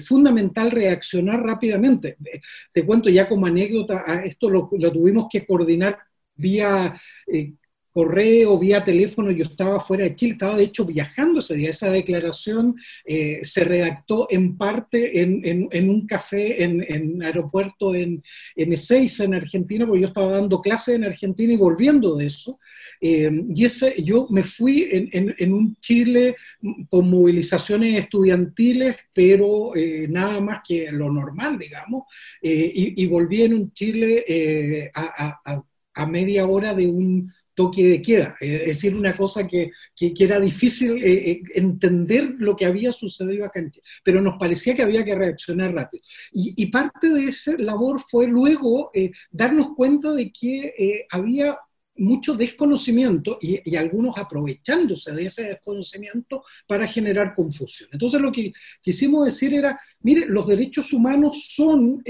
[0.00, 2.16] fundamental reaccionar rápidamente.
[2.70, 5.98] Te cuento ya como anécdota, a esto lo tuvimos que coordinar
[6.36, 7.00] vía
[7.96, 11.70] correo, vía teléfono, yo estaba fuera de Chile, estaba de hecho viajando ese día.
[11.70, 18.22] Esa declaración eh, se redactó en parte en, un café en, en aeropuerto en,
[18.54, 22.60] en Ezeiza, en Argentina, porque yo estaba dando clases en Argentina y volviendo de eso.
[23.00, 26.36] Eh, y ese, yo me fui en, un Chile
[26.90, 32.04] con movilizaciones estudiantiles, pero eh, nada más que lo normal, digamos,
[32.42, 38.94] y, volví en un Chile a media hora de un toque de queda, es decir,
[38.94, 43.70] una cosa que, que, era difícil eh, eh, entender lo que había sucedido acá en
[43.70, 46.04] Chile, pero nos parecía que había que reaccionar rápido.
[46.32, 51.58] Y, parte de esa labor fue luego eh, darnos cuenta de que había
[51.98, 57.88] mucho desconocimiento y, y, algunos aprovechándose de ese desconocimiento para generar confusión.
[57.90, 62.02] Entonces lo que quisimos decir era, mire, los derechos humanos son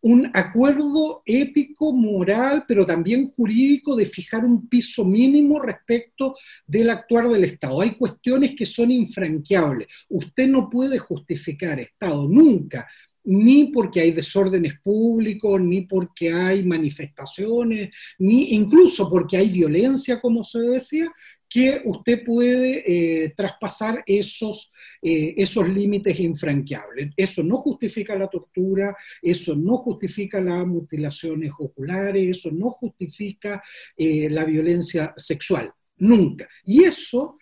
[0.00, 7.28] un acuerdo ético, moral, pero también jurídico de fijar un piso mínimo respecto del actuar
[7.28, 7.80] del Estado.
[7.80, 9.88] Hay cuestiones que son infranqueables.
[10.08, 12.86] Usted no puede justificar Estado nunca,
[13.28, 20.42] ni porque hay desórdenes públicos, ni porque hay manifestaciones, ni incluso porque hay violencia, como
[20.42, 21.12] se decía,
[21.46, 27.12] que usted puede eh, traspasar esos, eh, esos límites infranqueables.
[27.16, 33.62] Eso no justifica la tortura, eso no justifica las mutilaciones oculares, eso no justifica
[33.94, 36.48] eh, la violencia sexual, nunca.
[36.64, 37.36] Y eso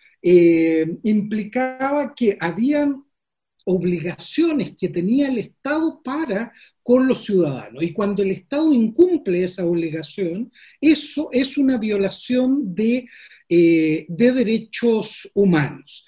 [1.03, 3.06] implicaba que habían
[3.67, 6.51] obligaciones que tenía el Estado para
[6.81, 7.83] con los ciudadanos.
[7.83, 10.51] Y cuando el Estado incumple esa obligación,
[10.81, 13.07] eso es una violación de
[13.49, 16.05] eh, de derechos humanos.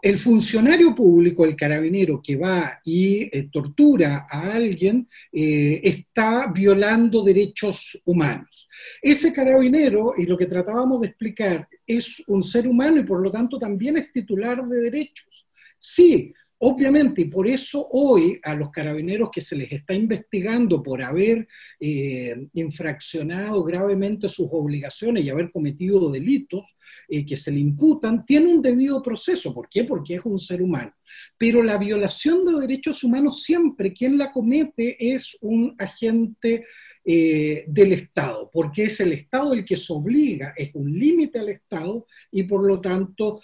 [0.00, 7.22] El funcionario público, el carabinero que va y eh, tortura a alguien, eh, está violando
[7.22, 8.70] derechos humanos.
[9.02, 13.30] Ese carabinero, y lo que tratábamos de explicar, es un ser humano y por lo
[13.30, 15.46] tanto también es titular de derechos.
[15.78, 21.00] Sí, Obviamente, y por eso hoy a los carabineros que se les está investigando por
[21.02, 21.46] haber
[21.78, 26.74] eh, infraccionado gravemente sus obligaciones y haber cometido delitos
[27.08, 29.54] eh, que se le imputan, tiene un debido proceso.
[29.54, 29.84] ¿Por qué?
[29.84, 30.92] Porque es un ser humano.
[31.36, 36.66] Pero la violación de derechos humanos siempre quien la comete es un agente
[37.04, 41.50] eh, del Estado, porque es el Estado el que se obliga, es un límite al
[41.50, 43.40] Estado y por lo tanto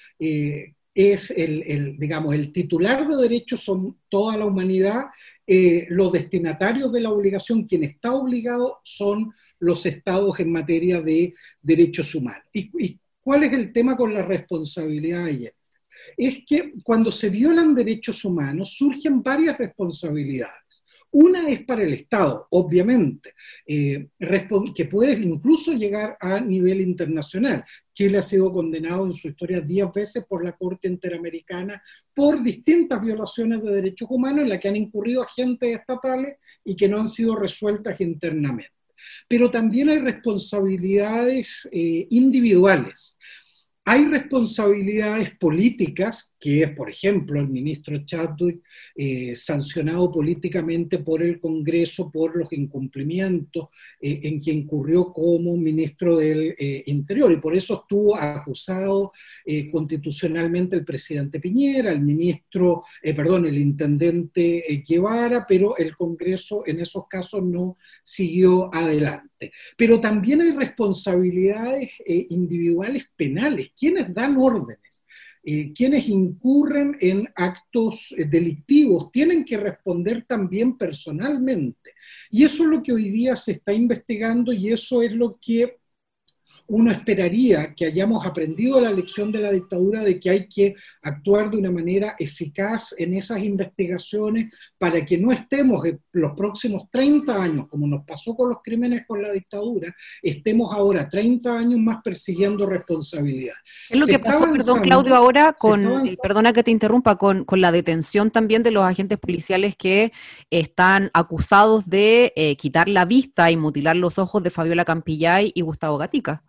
[0.94, 5.06] es el, digamos, el titular de derechos son toda la humanidad,
[5.46, 11.34] eh, los destinatarios de la obligación, quien está obligado son los estados en materia de
[11.60, 12.44] derechos humanos.
[12.52, 15.54] ¿Y, cuál es el tema con la responsabilidad ayer?
[16.16, 20.83] Es que cuando se violan derechos humanos surgen varias responsabilidades.
[21.16, 23.34] Una es para el Estado, obviamente,
[23.64, 24.08] eh,
[24.74, 27.64] que puede incluso llegar a nivel internacional.
[27.92, 31.80] Chile ha sido condenado en su historia diez veces por la Corte Interamericana
[32.12, 36.88] por distintas violaciones de derechos humanos en las que han incurrido agentes estatales y que
[36.88, 38.72] no han sido resueltas internamente.
[39.28, 43.16] Pero también hay responsabilidades eh, individuales.
[43.84, 48.60] Hay responsabilidades políticas, que es, por ejemplo, el ministro Chadwick
[48.94, 53.68] eh, sancionado políticamente por el Congreso por los incumplimientos
[53.98, 59.12] eh, en que incurrió como ministro del eh, Interior, y por eso estuvo acusado
[59.72, 67.06] constitucionalmente el presidente Piñera, el ministro, perdón, el intendente Guevara, pero el Congreso en esos
[67.08, 69.52] casos no siguió adelante.
[69.76, 73.70] Pero también hay responsabilidades individuales penales.
[73.78, 75.03] Quienes dan órdenes,
[75.46, 81.90] eh, quienes incurren en actos eh, delictivos, tienen que responder también personalmente.
[82.30, 85.76] Y eso es lo que hoy día se está investigando y eso es lo que
[86.66, 91.50] uno esperaría que hayamos aprendido la lección de la dictadura de que hay que actuar
[91.50, 97.42] de una manera eficaz en esas investigaciones para que no estemos en los próximos 30
[97.42, 102.02] años, como nos pasó con los crímenes con la dictadura, estemos ahora 30 años más
[102.02, 103.54] persiguiendo responsabilidad.
[103.90, 107.60] Es lo que pasó, perdón Claudio, ahora con, eh, perdona que te interrumpa, con, con,
[107.60, 110.12] la detención también de los agentes policiales que
[110.50, 115.60] están acusados de eh, quitar la vista y mutilar los ojos de Fabiola Campillay y
[115.60, 116.42] Gustavo Gatica.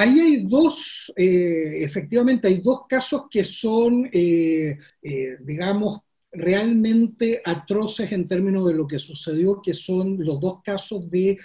[0.00, 5.98] Ahí hay dos, eh, efectivamente, hay dos casos que son, eh, eh, digamos,
[6.30, 11.36] realmente atroces en términos de lo que sucedió, que son los dos casos de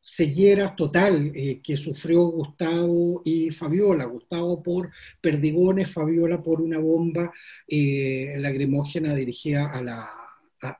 [0.00, 1.32] ceguera total
[1.62, 4.04] que sufrió Gustavo y Fabiola.
[4.04, 4.90] Gustavo por
[5.20, 7.32] perdigones, Fabiola por una bomba
[7.68, 10.23] lacrimógena dirigida a la,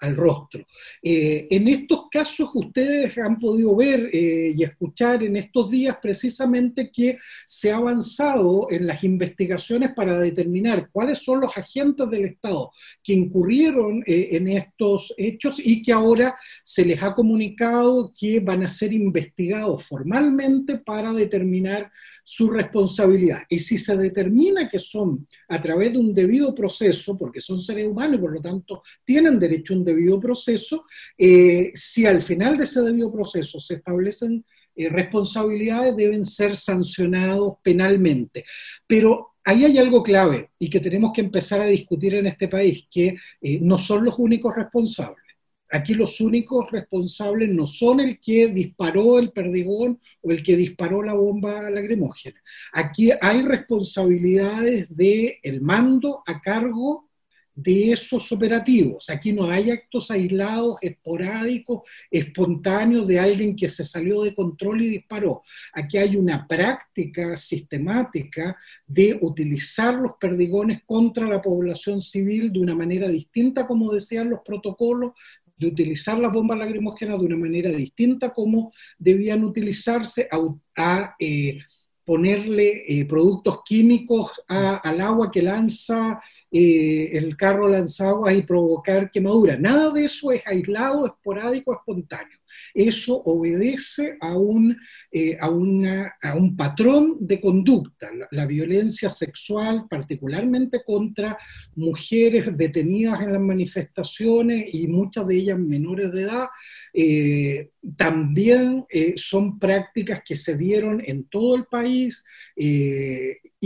[0.01, 0.67] al rostro.
[1.03, 6.91] Eh, en estos casos ustedes han podido ver eh, y escuchar en estos días precisamente
[6.91, 12.71] que se ha avanzado en las investigaciones para determinar cuáles son los agentes del Estado
[13.03, 18.65] que incurrieron eh, en estos hechos y que ahora se les ha comunicado que van
[18.65, 21.91] a ser investigados formalmente para determinar
[22.25, 23.43] su responsabilidad.
[23.49, 27.87] Y si se determina que son a través de un debido proceso, porque son seres
[27.87, 30.85] humanos y por lo tanto tienen derecho un debido proceso,
[31.19, 34.45] eh, si al final de ese debido proceso se establecen
[34.77, 38.45] eh, responsabilidades, deben ser sancionados penalmente.
[38.87, 42.87] Pero ahí hay algo clave y que tenemos que empezar a discutir en este país,
[42.91, 45.25] que eh, no son los únicos responsables.
[45.71, 51.03] Aquí los únicos responsables no son el que disparó el perdigón o el que disparó
[51.03, 52.41] la bomba lacrimógena.
[52.73, 57.11] Aquí hay responsabilidades del el mando a cargo
[57.55, 59.09] de esos operativos.
[59.11, 64.89] Aquí no hay actos aislados, esporádicos, espontáneos de alguien que se salió de control y
[64.89, 65.43] disparó.
[65.73, 72.75] Aquí hay una práctica sistemática de utilizar los perdigones contra la población civil de una
[72.75, 75.13] manera distinta, como decían los protocolos,
[75.57, 80.29] de utilizar las bombas lacrimógenas de una manera distinta como debían utilizarse
[80.77, 81.59] a, eh,
[82.05, 89.59] ponerle eh, productos químicos al agua que lanza eh, el carro lanzaguas y provocar quemaduras.
[89.59, 92.39] Nada de eso es aislado, esporádico, espontáneo.
[92.73, 94.77] Eso obedece a un,
[95.11, 98.11] eh, a, a un patrón de conducta.
[98.31, 101.37] La, violencia sexual, particularmente contra
[101.77, 106.47] mujeres detenidas en las manifestaciones y muchas de ellas menores de edad,
[106.93, 108.85] eh, también
[109.17, 112.25] son prácticas que se dieron en todo el país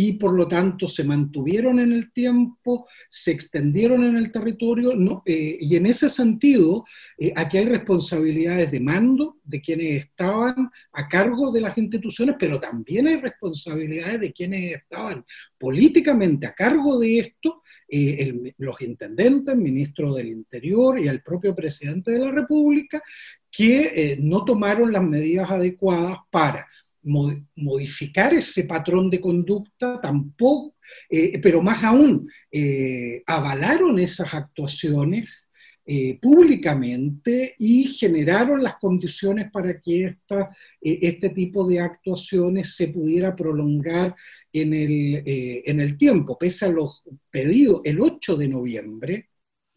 [0.01, 4.93] y por lo tanto se mantuvieron en el tiempo, se extendieron en el territorio,
[5.27, 6.85] eh, y en ese sentido,
[7.19, 12.61] eh, aquí hay responsabilidades de mando de quienes estaban a cargo de las instituciones, pero
[12.61, 15.25] también hay responsabilidades de quienes estaban
[15.59, 21.57] políticamente a cargo de esto, eh, los intendentes, el ministro del Interior y el propio
[21.57, 23.03] presidente de la República,
[23.51, 26.69] que no tomaron las medidas adecuadas para
[27.03, 30.75] modificar ese patrón de conducta, tampoco,
[31.09, 35.49] eh, pero más aún, eh, avalaron esas actuaciones
[35.87, 43.35] eh, públicamente y generaron las condiciones para que esta, este tipo de actuaciones se pudiera
[43.35, 44.15] prolongar
[44.53, 46.37] en el, en el tiempo.
[46.39, 49.29] Pese a los pedidos, el 8 de noviembre,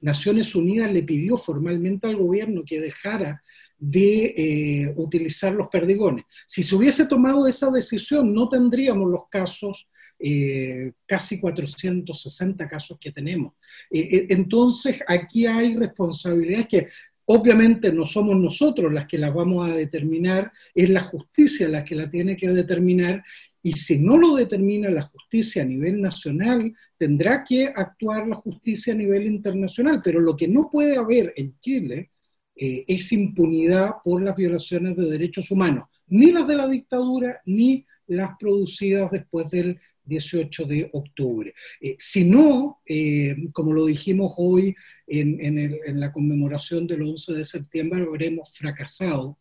[0.02, 3.42] Naciones Unidas le pidió formalmente al gobierno que dejara
[3.82, 6.26] de eh, utilizar los perdigones.
[6.46, 9.88] Si se hubiese tomado esa decisión, no tendríamos los casos,
[10.20, 13.56] eh, casi 460 casos que tenemos.
[13.90, 16.88] Eh, entonces, aquí hay responsabilidades que
[17.26, 21.96] obviamente no somos nosotros las que las vamos a determinar, es la justicia la que
[21.96, 23.24] la tiene que determinar.
[23.64, 28.94] Y si no lo determina la justicia a nivel nacional, tendrá que actuar la justicia
[28.94, 30.02] a nivel internacional.
[30.04, 32.12] Pero lo que no puede haber en Chile
[32.56, 37.86] eh, es impunidad por las violaciones de derechos humanos, ni las de la dictadura, ni
[38.08, 41.54] las producidas después del 18 de octubre.
[41.80, 44.76] Eh, si no, eh, como lo dijimos hoy
[45.08, 49.38] en, la conmemoración del 11 de septiembre, habremos fracasado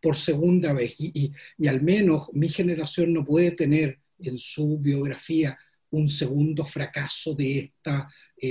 [0.00, 1.32] por segunda vez y,
[1.66, 5.58] al menos mi generación no puede tener en su biografía
[5.90, 8.08] un segundo fracaso de esta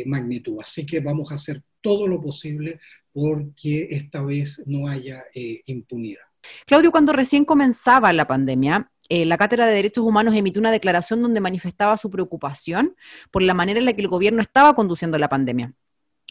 [0.07, 0.57] magnitud.
[0.61, 2.79] Así que vamos a hacer todo lo posible
[3.15, 6.19] porque esta vez no haya eh, impunidad.
[6.67, 11.21] Claudio, cuando recién comenzaba la pandemia, eh, la Cátedra de Derechos Humanos emitió una declaración
[11.21, 12.93] donde manifestaba su preocupación
[13.31, 15.73] por la manera en la que el gobierno estaba conduciendo la pandemia.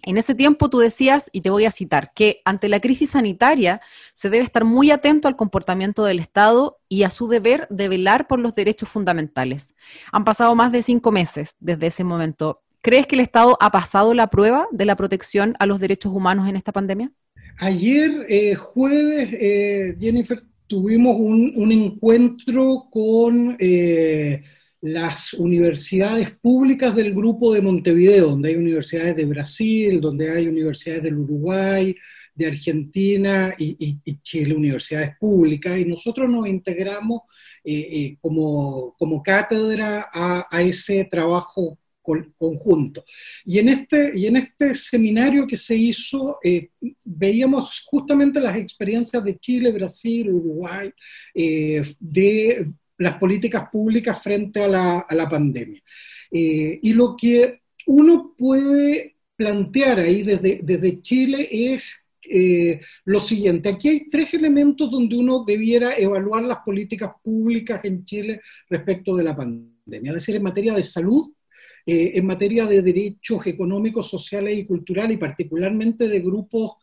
[0.02, 3.80] En ese tiempo tú decías, y te voy a citar, que ante la crisis sanitaria
[4.12, 8.26] se debe estar muy atento al comportamiento del Estado y a su deber de velar
[8.26, 9.74] por los derechos fundamentales.
[10.12, 12.63] Han pasado más de cinco meses desde ese momento.
[12.84, 16.50] ¿Crees que el Estado ha pasado la prueba de la protección a los derechos humanos
[16.50, 17.10] en esta pandemia?
[17.58, 24.42] Ayer, eh, jueves, eh, Jennifer, tuvimos un, encuentro con eh,
[24.82, 31.04] las universidades públicas del grupo de Montevideo, donde hay universidades de Brasil, donde hay universidades
[31.04, 31.96] del Uruguay,
[32.34, 37.22] de Argentina y, Chile, universidades públicas, y nosotros nos integramos
[38.20, 41.78] como, como, cátedra a, a ese trabajo
[42.36, 43.04] conjunto.
[43.44, 46.68] Y en este, y en este seminario que se hizo, eh,
[47.02, 50.90] veíamos justamente las experiencias de Chile, Brasil, Uruguay,
[51.34, 55.80] eh, de las políticas públicas frente a la, pandemia.
[56.30, 62.00] Eh, y lo que uno puede plantear ahí desde, desde Chile es
[63.04, 68.40] lo siguiente, aquí hay tres elementos donde uno debiera evaluar las políticas públicas en Chile
[68.70, 71.34] respecto de la pandemia, es decir, en materia de salud,
[71.86, 76.76] eh, en materia de derechos económicos, sociales y culturales, y particularmente de grupos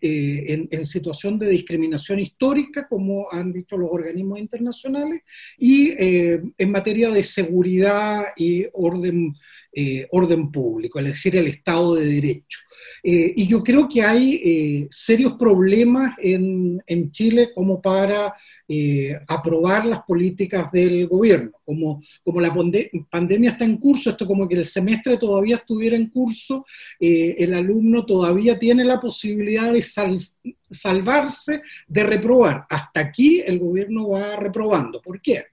[0.00, 5.22] eh, en, situación de discriminación histórica, como han dicho los organismos internacionales,
[5.58, 9.34] y eh, en materia de seguridad y orden
[10.12, 12.60] orden público, es decir, el Estado de Derecho.
[13.02, 18.34] Eh, y yo creo que hay eh, serios problemas en, en, Chile como para
[19.28, 21.52] aprobar las políticas del gobierno.
[21.64, 22.54] Como, como la
[23.10, 26.64] pandemia está en curso, esto como que el semestre todavía estuviera en curso,
[26.98, 29.82] el alumno todavía tiene la posibilidad de
[30.70, 32.66] salvarse de reprobar.
[32.68, 35.00] Hasta aquí el gobierno va reprobando.
[35.00, 35.44] ¿Por qué?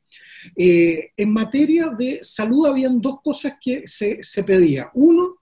[0.55, 4.89] Eh, en materia de salud habían dos cosas que se, se pedía.
[4.93, 5.38] Uno,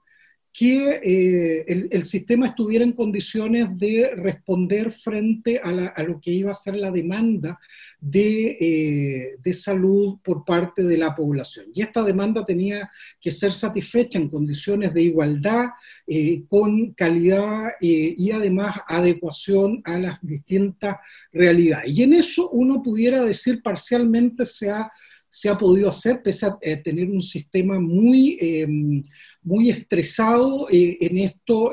[0.60, 6.54] que eh, el, sistema estuviera en condiciones de responder frente a, lo que iba a
[6.54, 7.58] ser la demanda
[8.02, 11.68] de, eh, salud por parte de la población.
[11.74, 12.92] Y esta demanda tenía
[13.22, 15.68] que ser satisfecha en condiciones de igualdad,
[16.06, 20.98] eh, con calidad y además adecuación a las distintas
[21.32, 21.98] realidades.
[21.98, 24.92] Y en eso uno pudiera decir parcialmente se ha
[25.30, 29.02] se ha podido hacer pese a eh, tener un sistema muy, em,
[29.44, 30.68] muy estresado.
[30.72, 31.72] Eh, en esto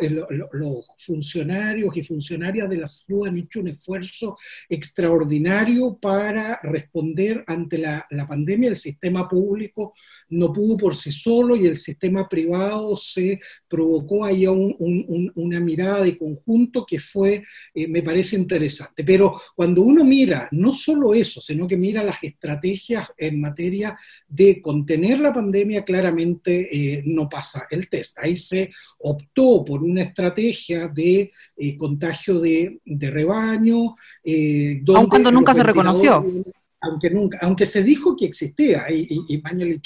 [0.53, 4.37] los funcionarios y funcionarias de la salud han hecho un esfuerzo
[4.69, 8.71] extraordinario para responder ante la, la pandemia.
[8.71, 9.95] El sistema público
[10.31, 16.19] no pudo por sí solo y el sistema privado se provocó ahí una mirada de
[16.19, 17.45] conjunto que fue,
[17.75, 19.05] eh, me parece interesante.
[19.05, 23.97] Pero cuando uno mira no solo eso, sino que mira las estrategias en materia
[24.29, 28.19] de contener la pandemia claramente eh, no pasa el test.
[28.19, 33.97] Ahí se optó por una estrategia de eh, contagio de, rebaño.
[34.23, 36.25] Eh, Aun cuando nunca se reconoció
[36.87, 39.43] aunque, nunca, aunque se dijo que existía, y, y,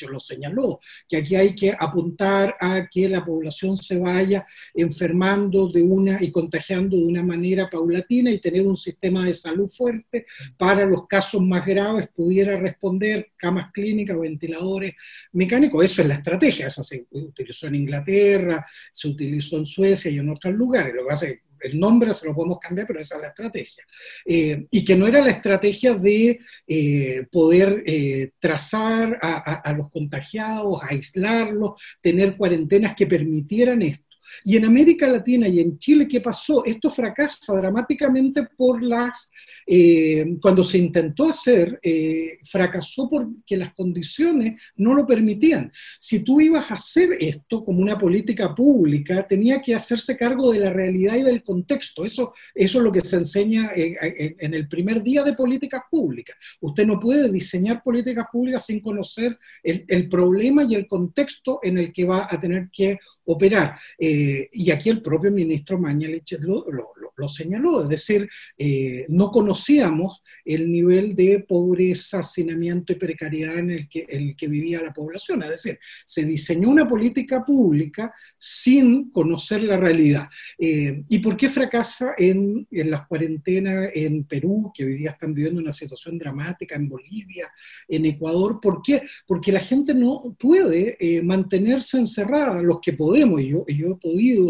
[0.07, 5.83] lo señaló, que aquí hay que apuntar a que la población se vaya enfermando de
[5.83, 10.27] una y contagiando de una manera paulatina y tener un sistema de salud fuerte
[10.57, 14.95] para los casos más graves pudiera responder camas clínicas, ventiladores
[15.33, 15.85] mecánicos.
[15.85, 20.29] Eso es la estrategia, esa se utilizó en Inglaterra, se utilizó en Suecia y en
[20.29, 20.95] otros lugares.
[20.95, 23.85] Lo que pasa es el nombre se lo podemos cambiar, pero esa es la estrategia.
[24.25, 30.81] Eh, y que no era la estrategia de eh, poder eh, trazar a, los contagiados,
[30.83, 34.10] aislarlos, tener cuarentenas que permitieran esto.
[34.45, 36.65] Y en América Latina y en Chile, ¿qué pasó?
[36.65, 39.31] Esto fracasa dramáticamente por las,
[39.67, 45.73] eh, cuando se intentó hacer, eh, fracasó porque las condiciones no lo permitían.
[45.99, 50.61] Si tú ibas a hacer esto como una política pública, tenía que hacerse cargo de
[50.61, 52.05] la realidad y del contexto.
[52.05, 53.97] Eso, eso es lo que se enseña en,
[54.39, 56.37] en el primer día de políticas públicas.
[56.61, 61.79] Usted no puede diseñar políticas públicas sin conocer el, el problema y el contexto en
[61.79, 63.77] el que va a tener que operar.
[63.99, 64.20] Eh,
[64.53, 71.15] y aquí el propio ministro Mañalich lo, señaló, es decir, eh, no conocíamos el nivel
[71.15, 75.43] de pobreza, hacinamiento y precariedad en el que, vivía la población.
[75.43, 80.29] Es decir, se diseñó una política pública sin conocer la realidad.
[80.59, 85.61] Eh, ¿Y por qué fracasa en, las cuarentenas en Perú, que hoy día están viviendo
[85.61, 87.53] una situación dramática, en Bolivia,
[87.87, 88.61] en Ecuador?
[88.61, 89.03] ¿Por qué?
[89.27, 93.91] Porque la gente no puede mantenerse encerrada, los que podemos y yo, yo he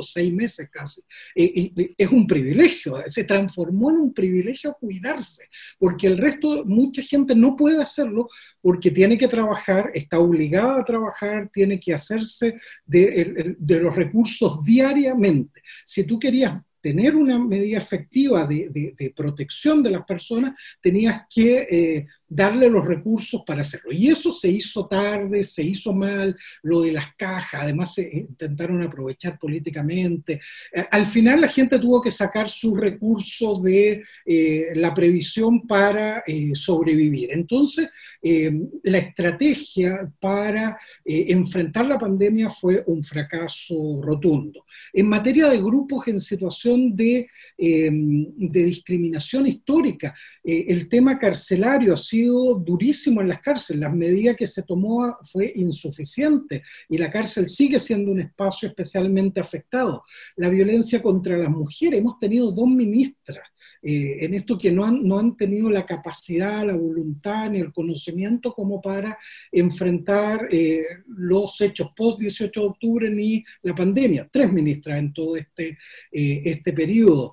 [0.03, 1.03] seis meses casi,
[1.35, 5.49] es un privilegio, se transformó en un privilegio cuidarse,
[5.79, 8.29] porque el resto, mucha gente no puede hacerlo
[8.61, 15.63] porque tiene que trabajar, está obligada a trabajar, tiene que hacerse de, los recursos diariamente.
[15.85, 21.67] Si tú querías tener una medida efectiva de, de, protección de las personas, tenías que
[21.71, 23.93] eh, darle los recursos para hacerlo.
[23.93, 28.83] Y eso se hizo tarde, se hizo mal, lo de las cajas, además se intentaron
[28.83, 30.41] aprovechar políticamente.
[30.73, 36.23] Eh, al final la gente tuvo que sacar sus recursos de eh, la previsión para
[36.55, 37.31] sobrevivir.
[37.33, 37.89] Entonces,
[38.83, 44.65] la estrategia para enfrentar la pandemia fue un fracaso rotundo.
[44.93, 46.95] En materia de grupos en situación
[47.57, 50.15] Em, de, discriminación histórica.
[50.45, 55.17] Eh, el tema carcelario ha sido durísimo en las cárceles, las medidas que se tomó
[55.25, 60.05] fue insuficiente y la cárcel sigue siendo un espacio especialmente afectado.
[60.37, 63.50] La violencia contra las mujeres, hemos tenido dos ministras
[63.83, 67.73] eh, en esto que no han, no han tenido la capacidad, la voluntad ni el
[67.73, 69.17] conocimiento como para
[69.51, 74.29] enfrentar eh, los hechos post-18 de octubre ni la pandemia.
[74.31, 75.79] Tres ministras en todo este,
[76.13, 77.33] eh, este periodo.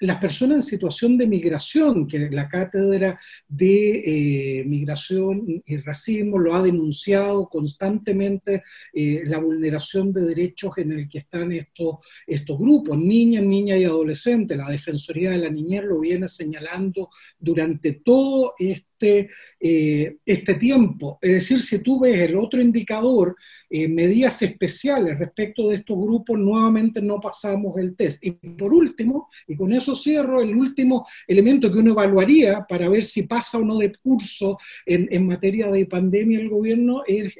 [0.00, 3.18] las personas en situación de migración, que la cátedra
[3.48, 8.62] de migración y racismo lo ha denunciado constantemente,
[8.92, 11.96] la vulneración de derechos en el que están estos,
[12.26, 15.50] estos grupos, niñas, niñas y adolescentes, la Defensoría de la
[15.84, 21.18] lo viene señalando durante todo este, eh, este tiempo.
[21.20, 23.36] Es decir, si tú ves el otro indicador,
[23.68, 28.24] eh, medidas especiales respecto de estos grupos, nuevamente no pasamos el test.
[28.24, 33.04] Y por último, y con eso cierro, el último elemento que uno evaluaría para ver
[33.04, 37.32] si pasa o no de curso en, materia de pandemia el gobierno es...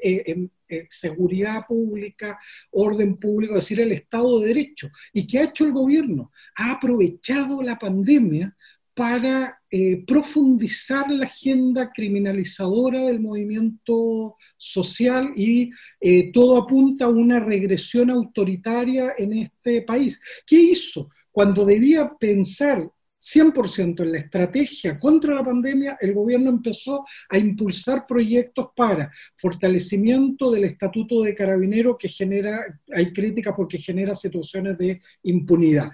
[0.70, 2.38] Eh, seguridad pública,
[2.70, 4.88] orden público, es decir, el Estado de Derecho.
[5.12, 6.30] ¿Y qué ha hecho el gobierno?
[6.54, 8.54] Ha aprovechado la pandemia
[9.00, 17.40] para eh, profundizar la agenda criminalizadora del movimiento social y eh, todo apunta a una
[17.40, 20.20] regresión autoritaria en este país.
[20.46, 21.08] ¿Qué hizo?
[21.32, 28.06] Cuando debía pensar 100% en la estrategia contra la pandemia, el gobierno empezó a impulsar
[28.06, 32.58] proyectos para fortalecimiento del estatuto de carabinero que genera,
[32.94, 35.90] hay críticas porque genera situaciones de impunidad.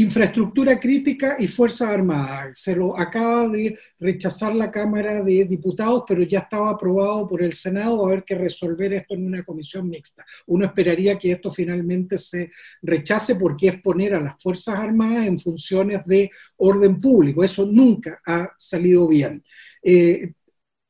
[0.00, 2.58] Infraestructura crítica y Fuerzas Armadas.
[2.58, 7.52] Se lo acaba de rechazar la Cámara de Diputados, pero ya estaba aprobado por el
[7.52, 7.98] Senado.
[7.98, 10.24] Va a haber que resolver esto en una comisión mixta.
[10.46, 15.38] Uno esperaría que esto finalmente se rechace porque es poner a las Fuerzas Armadas en
[15.38, 17.44] funciones de orden público.
[17.44, 19.44] Eso nunca ha salido bien.
[19.82, 20.32] Eh,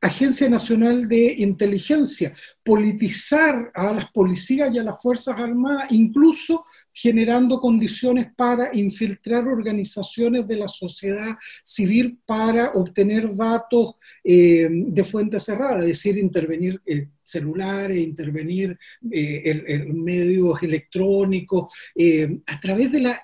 [0.02, 2.32] Agencia Nacional de Inteligencia,
[2.64, 10.48] politizar a las policías y a las Fuerzas Armadas, incluso generando condiciones para infiltrar organizaciones
[10.48, 17.08] de la sociedad civil para obtener datos eh, de fuente cerrada, es decir, intervenir eh,
[17.22, 21.72] celulares, intervenir en eh, medios electrónicos,
[22.46, 23.22] a través de la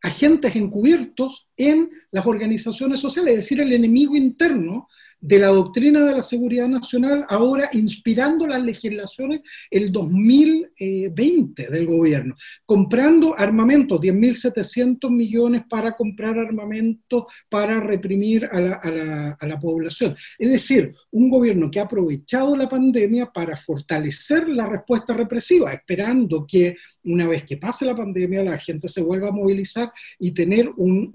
[0.00, 4.88] agentes encubiertos en las organizaciones sociales, es decir, el enemigo interno
[5.20, 9.40] de la doctrina de la seguridad nacional, ahora inspirando las legislaciones
[9.70, 19.36] el 2020 del gobierno, comprando armamento, 10.700 millones para comprar armamento para reprimir a la,
[19.40, 20.14] a, la, población.
[20.38, 26.46] Es decir, un gobierno que ha aprovechado la pandemia para fortalecer la respuesta represiva, esperando
[26.46, 30.70] que una vez que pase la pandemia la gente se vuelva a movilizar y tener
[30.76, 31.10] un,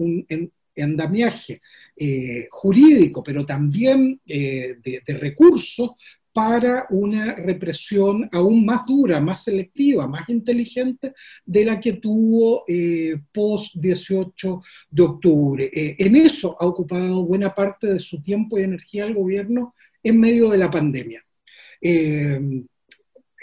[0.81, 1.61] andamiaje
[1.95, 5.91] eh, jurídico, pero también eh, de, recursos
[6.31, 11.13] para una represión aún más dura, más selectiva, más inteligente
[11.45, 15.69] de la que tuvo eh, post 18 de octubre.
[15.71, 20.49] en eso ha ocupado buena parte de su tiempo y energía el gobierno en medio
[20.49, 21.23] de la pandemia.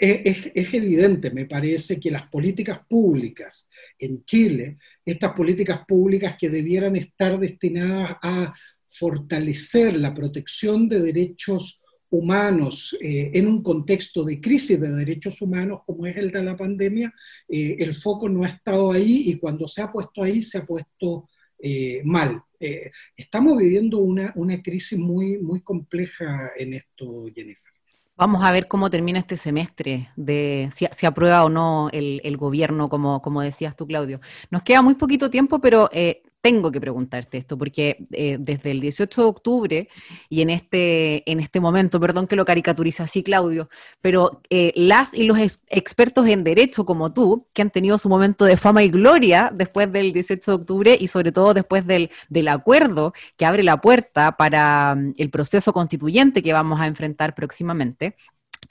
[0.03, 6.95] Es, evidente, me parece, que las políticas públicas en Chile, estas políticas públicas que debieran
[6.95, 8.51] estar destinadas a
[8.89, 11.79] fortalecer la protección de derechos
[12.09, 16.57] humanos eh, en un contexto de crisis de derechos humanos como es el de la
[16.57, 17.13] pandemia,
[17.47, 20.65] eh, el foco no ha estado ahí y cuando se ha puesto ahí se ha
[20.65, 21.29] puesto
[21.59, 22.41] eh, mal.
[23.15, 27.70] estamos viviendo una, una, crisis muy, muy compleja en esto, Jennifer.
[28.21, 33.19] Vamos a ver cómo termina este semestre, de si, aprueba o no el, gobierno, como,
[33.19, 34.21] como decías tú, Claudio.
[34.51, 38.81] Nos queda muy poquito tiempo, pero eh, tengo que preguntarte esto, porque eh, desde el
[38.81, 39.89] 18 de octubre
[40.27, 43.69] y en este, en este momento, perdón que lo caricaturice así, Claudio,
[44.01, 48.45] pero eh, las y los expertos en derecho como tú, que han tenido su momento
[48.45, 52.47] de fama y gloria después del 18 de octubre y sobre todo después del, del
[52.47, 58.15] acuerdo que abre la puerta para mm, el proceso constituyente que vamos a enfrentar próximamente,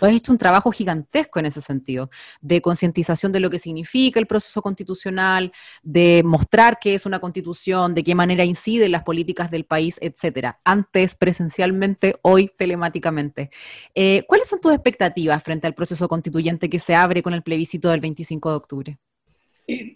[0.00, 2.08] Tú has hecho un trabajo gigantesco en ese sentido,
[2.40, 7.92] de concientización de lo que significa el proceso constitucional, de mostrar qué es una constitución,
[7.92, 10.58] de qué manera incide en las políticas del país, etcétera.
[10.64, 13.50] Antes presencialmente, hoy telemáticamente.
[13.94, 17.90] Eh, ¿Cuáles son tus expectativas frente al proceso constituyente que se abre con el plebiscito
[17.90, 18.98] del 25 de octubre?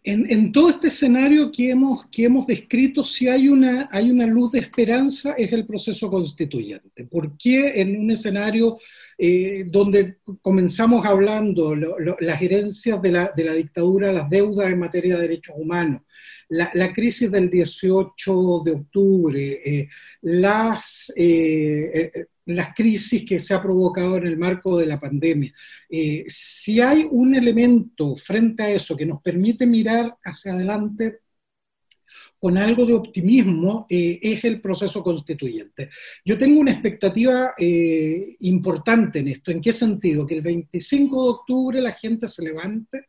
[0.04, 4.52] En, todo este escenario que hemos, que hemos descrito, si hay una, hay una luz
[4.52, 7.04] de esperanza, es el proceso constituyente.
[7.04, 8.78] ¿Por qué en un escenario
[9.18, 15.16] eh, donde comenzamos hablando las herencias de la, de la, dictadura, las deudas en materia
[15.16, 16.02] de derechos humanos,
[16.48, 19.88] la, crisis del 18 de octubre, eh,
[20.22, 25.52] las, eh, las crisis que se ha provocado en el marco de la pandemia.
[26.26, 31.20] si hay un elemento frente a eso que nos permite mirar hacia adelante,
[32.44, 35.88] con algo de optimismo eh, es el proceso constituyente.
[36.22, 39.50] Yo tengo una expectativa eh, importante en esto.
[39.50, 40.26] ¿En qué sentido?
[40.26, 43.06] Que el 25 de octubre la gente se levante,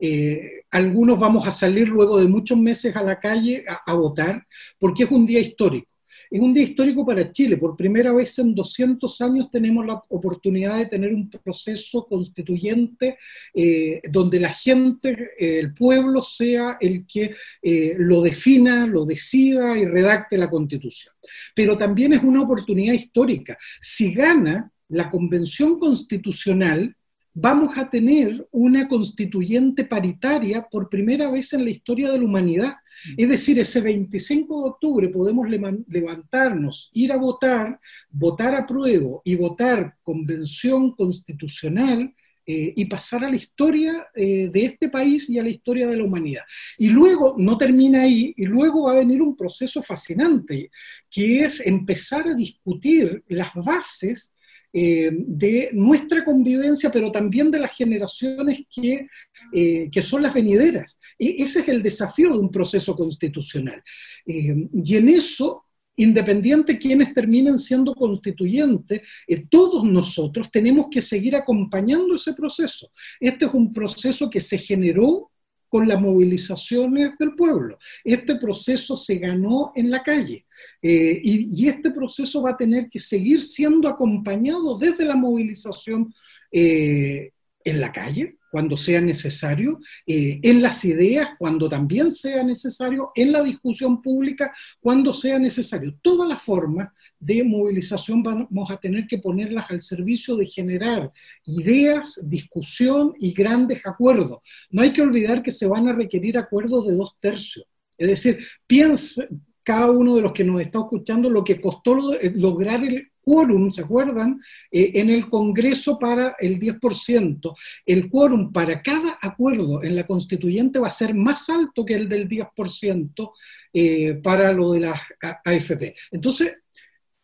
[0.00, 4.44] eh, algunos vamos a salir luego de muchos meses a la calle a votar,
[4.80, 5.92] porque es un día histórico.
[6.32, 7.58] Es un día histórico para Chile.
[7.58, 13.18] Por primera vez en 200 años tenemos la oportunidad de tener un proceso constituyente
[13.52, 19.76] eh, donde la gente, eh, el pueblo, sea el que eh, lo defina, lo decida
[19.76, 21.12] y redacte la constitución.
[21.54, 23.58] Pero también es una oportunidad histórica.
[23.78, 26.96] Si gana la convención constitucional,
[27.34, 32.74] vamos a tener una constituyente paritaria por primera vez en la historia de la humanidad.
[33.16, 37.80] Es decir, ese 25 de octubre podemos levantarnos, ir a votar,
[38.10, 42.14] votar a prueba y votar convención constitucional
[42.44, 45.96] eh, y pasar a la historia eh, de este país y a la historia de
[45.96, 46.42] la humanidad.
[46.76, 50.70] Y luego, no termina ahí, y luego va a venir un proceso fascinante,
[51.08, 54.31] que es empezar a discutir las bases
[54.72, 59.06] eh, de nuestra convivencia, pero también de las generaciones que,
[59.52, 60.98] eh, que son las venideras.
[61.18, 63.82] E ese es el desafío de un proceso constitucional.
[64.26, 65.64] Eh, y en eso
[65.94, 69.02] independiente quienes terminen siendo constituyentes,
[69.50, 72.90] todos nosotros tenemos que seguir acompañando ese proceso.
[73.20, 75.31] Este es un proceso que se generó
[75.72, 77.78] con las movilizaciones del pueblo.
[78.04, 80.44] Este proceso se ganó en la calle
[80.82, 86.12] eh, y, este proceso va a tener que seguir siendo acompañado desde la movilización
[86.50, 87.30] eh,
[87.64, 93.32] en la calle, cuando sea necesario, eh, en las ideas cuando también sea necesario, en
[93.32, 95.94] la discusión pública cuando sea necesario.
[96.02, 101.10] Todas las formas de movilización vamos a tener que ponerlas al servicio de generar
[101.46, 104.40] ideas, discusión y grandes acuerdos.
[104.68, 107.64] No hay que olvidar que se van a requerir acuerdos de dos tercios.
[107.96, 109.26] Es decir, piensa
[109.64, 111.96] cada uno de los que nos está escuchando lo que costó
[112.34, 114.40] lograr el quórum, ¿se acuerdan?
[114.70, 117.54] Eh, en el Congreso para el 10%.
[117.86, 122.08] El quórum para cada acuerdo en la constituyente va a ser más alto que el
[122.08, 123.32] del 10%
[123.72, 125.00] eh, para lo de las
[125.44, 125.94] AFP.
[126.10, 126.56] Entonces,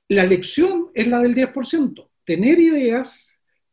[0.09, 2.09] la lección es la del 10%.
[2.25, 3.28] Tener ideas,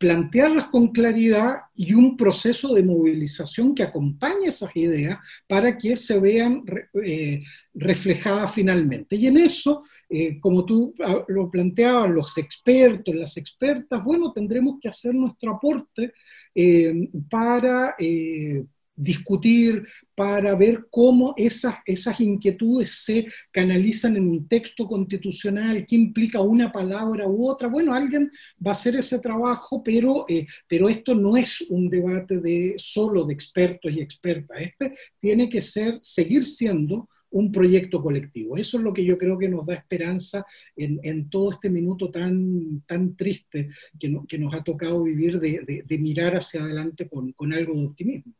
[0.05, 6.19] plantearlas con claridad y un proceso de movilización que acompañe esas ideas para que se
[6.19, 6.63] vean
[7.03, 7.41] eh,
[7.73, 9.15] reflejadas finalmente.
[9.15, 14.77] Y en eso, eh, como tú ah, lo planteabas, los expertos, las expertas, bueno, tendremos
[14.79, 16.13] que hacer nuestro aporte
[16.53, 17.95] eh, para
[18.95, 19.85] discutir,
[20.15, 26.71] para ver cómo esas, esas inquietudes se canalizan en un texto constitucional, qué implica una
[26.71, 27.67] palabra u otra.
[27.67, 28.31] Bueno, alguien
[28.65, 33.25] va a hacer ese trabajo, pero, eh, pero esto no es un debate de, solo
[33.25, 34.61] de expertos y expertas.
[34.61, 38.55] Este tiene que ser, seguir siendo un proyecto colectivo.
[38.55, 40.45] Eso es lo que yo creo que nos da esperanza
[40.77, 43.67] en, todo este minuto tan, tan triste
[43.99, 47.85] que, que nos ha tocado vivir de, de, mirar hacia adelante con, con algo de
[47.87, 48.33] optimismo.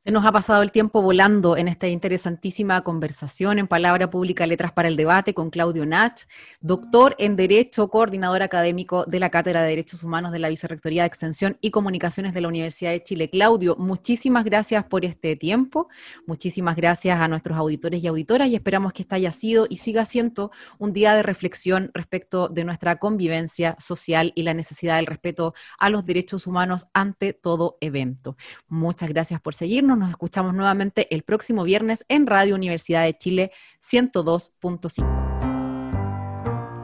[0.00, 4.72] Se nos ha pasado el tiempo volando en esta interesantísima conversación en Palabra Pública Letras
[4.72, 6.20] para el Debate con Claudio Nach,
[6.60, 11.08] doctor en Derecho, coordinador académico de la Cátedra de Derechos Humanos de la Vicerrectoría de
[11.08, 13.28] Extensión y Comunicaciones de la Universidad de Chile.
[13.28, 15.88] Claudio, muchísimas gracias por este tiempo,
[16.28, 20.04] muchísimas gracias a nuestros auditores y auditoras y esperamos que esta haya sido y siga
[20.04, 25.54] siendo un día de reflexión respecto de nuestra convivencia social y la necesidad del respeto
[25.76, 28.36] a los derechos humanos ante todo evento.
[28.68, 29.54] Muchas gracias por
[29.96, 35.38] nos escuchamos nuevamente el próximo viernes en Radio Universidad de Chile 102.5.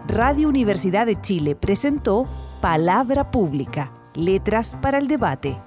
[0.06, 2.28] Radio Universidad de Chile presentó
[2.60, 5.60] Palabra Pública, Letras para el Debate.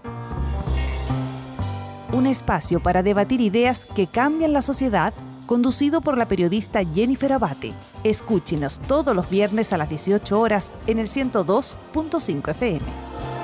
[2.13, 5.13] Un espacio para debatir ideas que cambian la sociedad,
[5.45, 7.73] conducido por la periodista Jennifer Abate.
[8.03, 13.36] Escúchenos todos los viernes a las 18 horas en el 102.5 FM.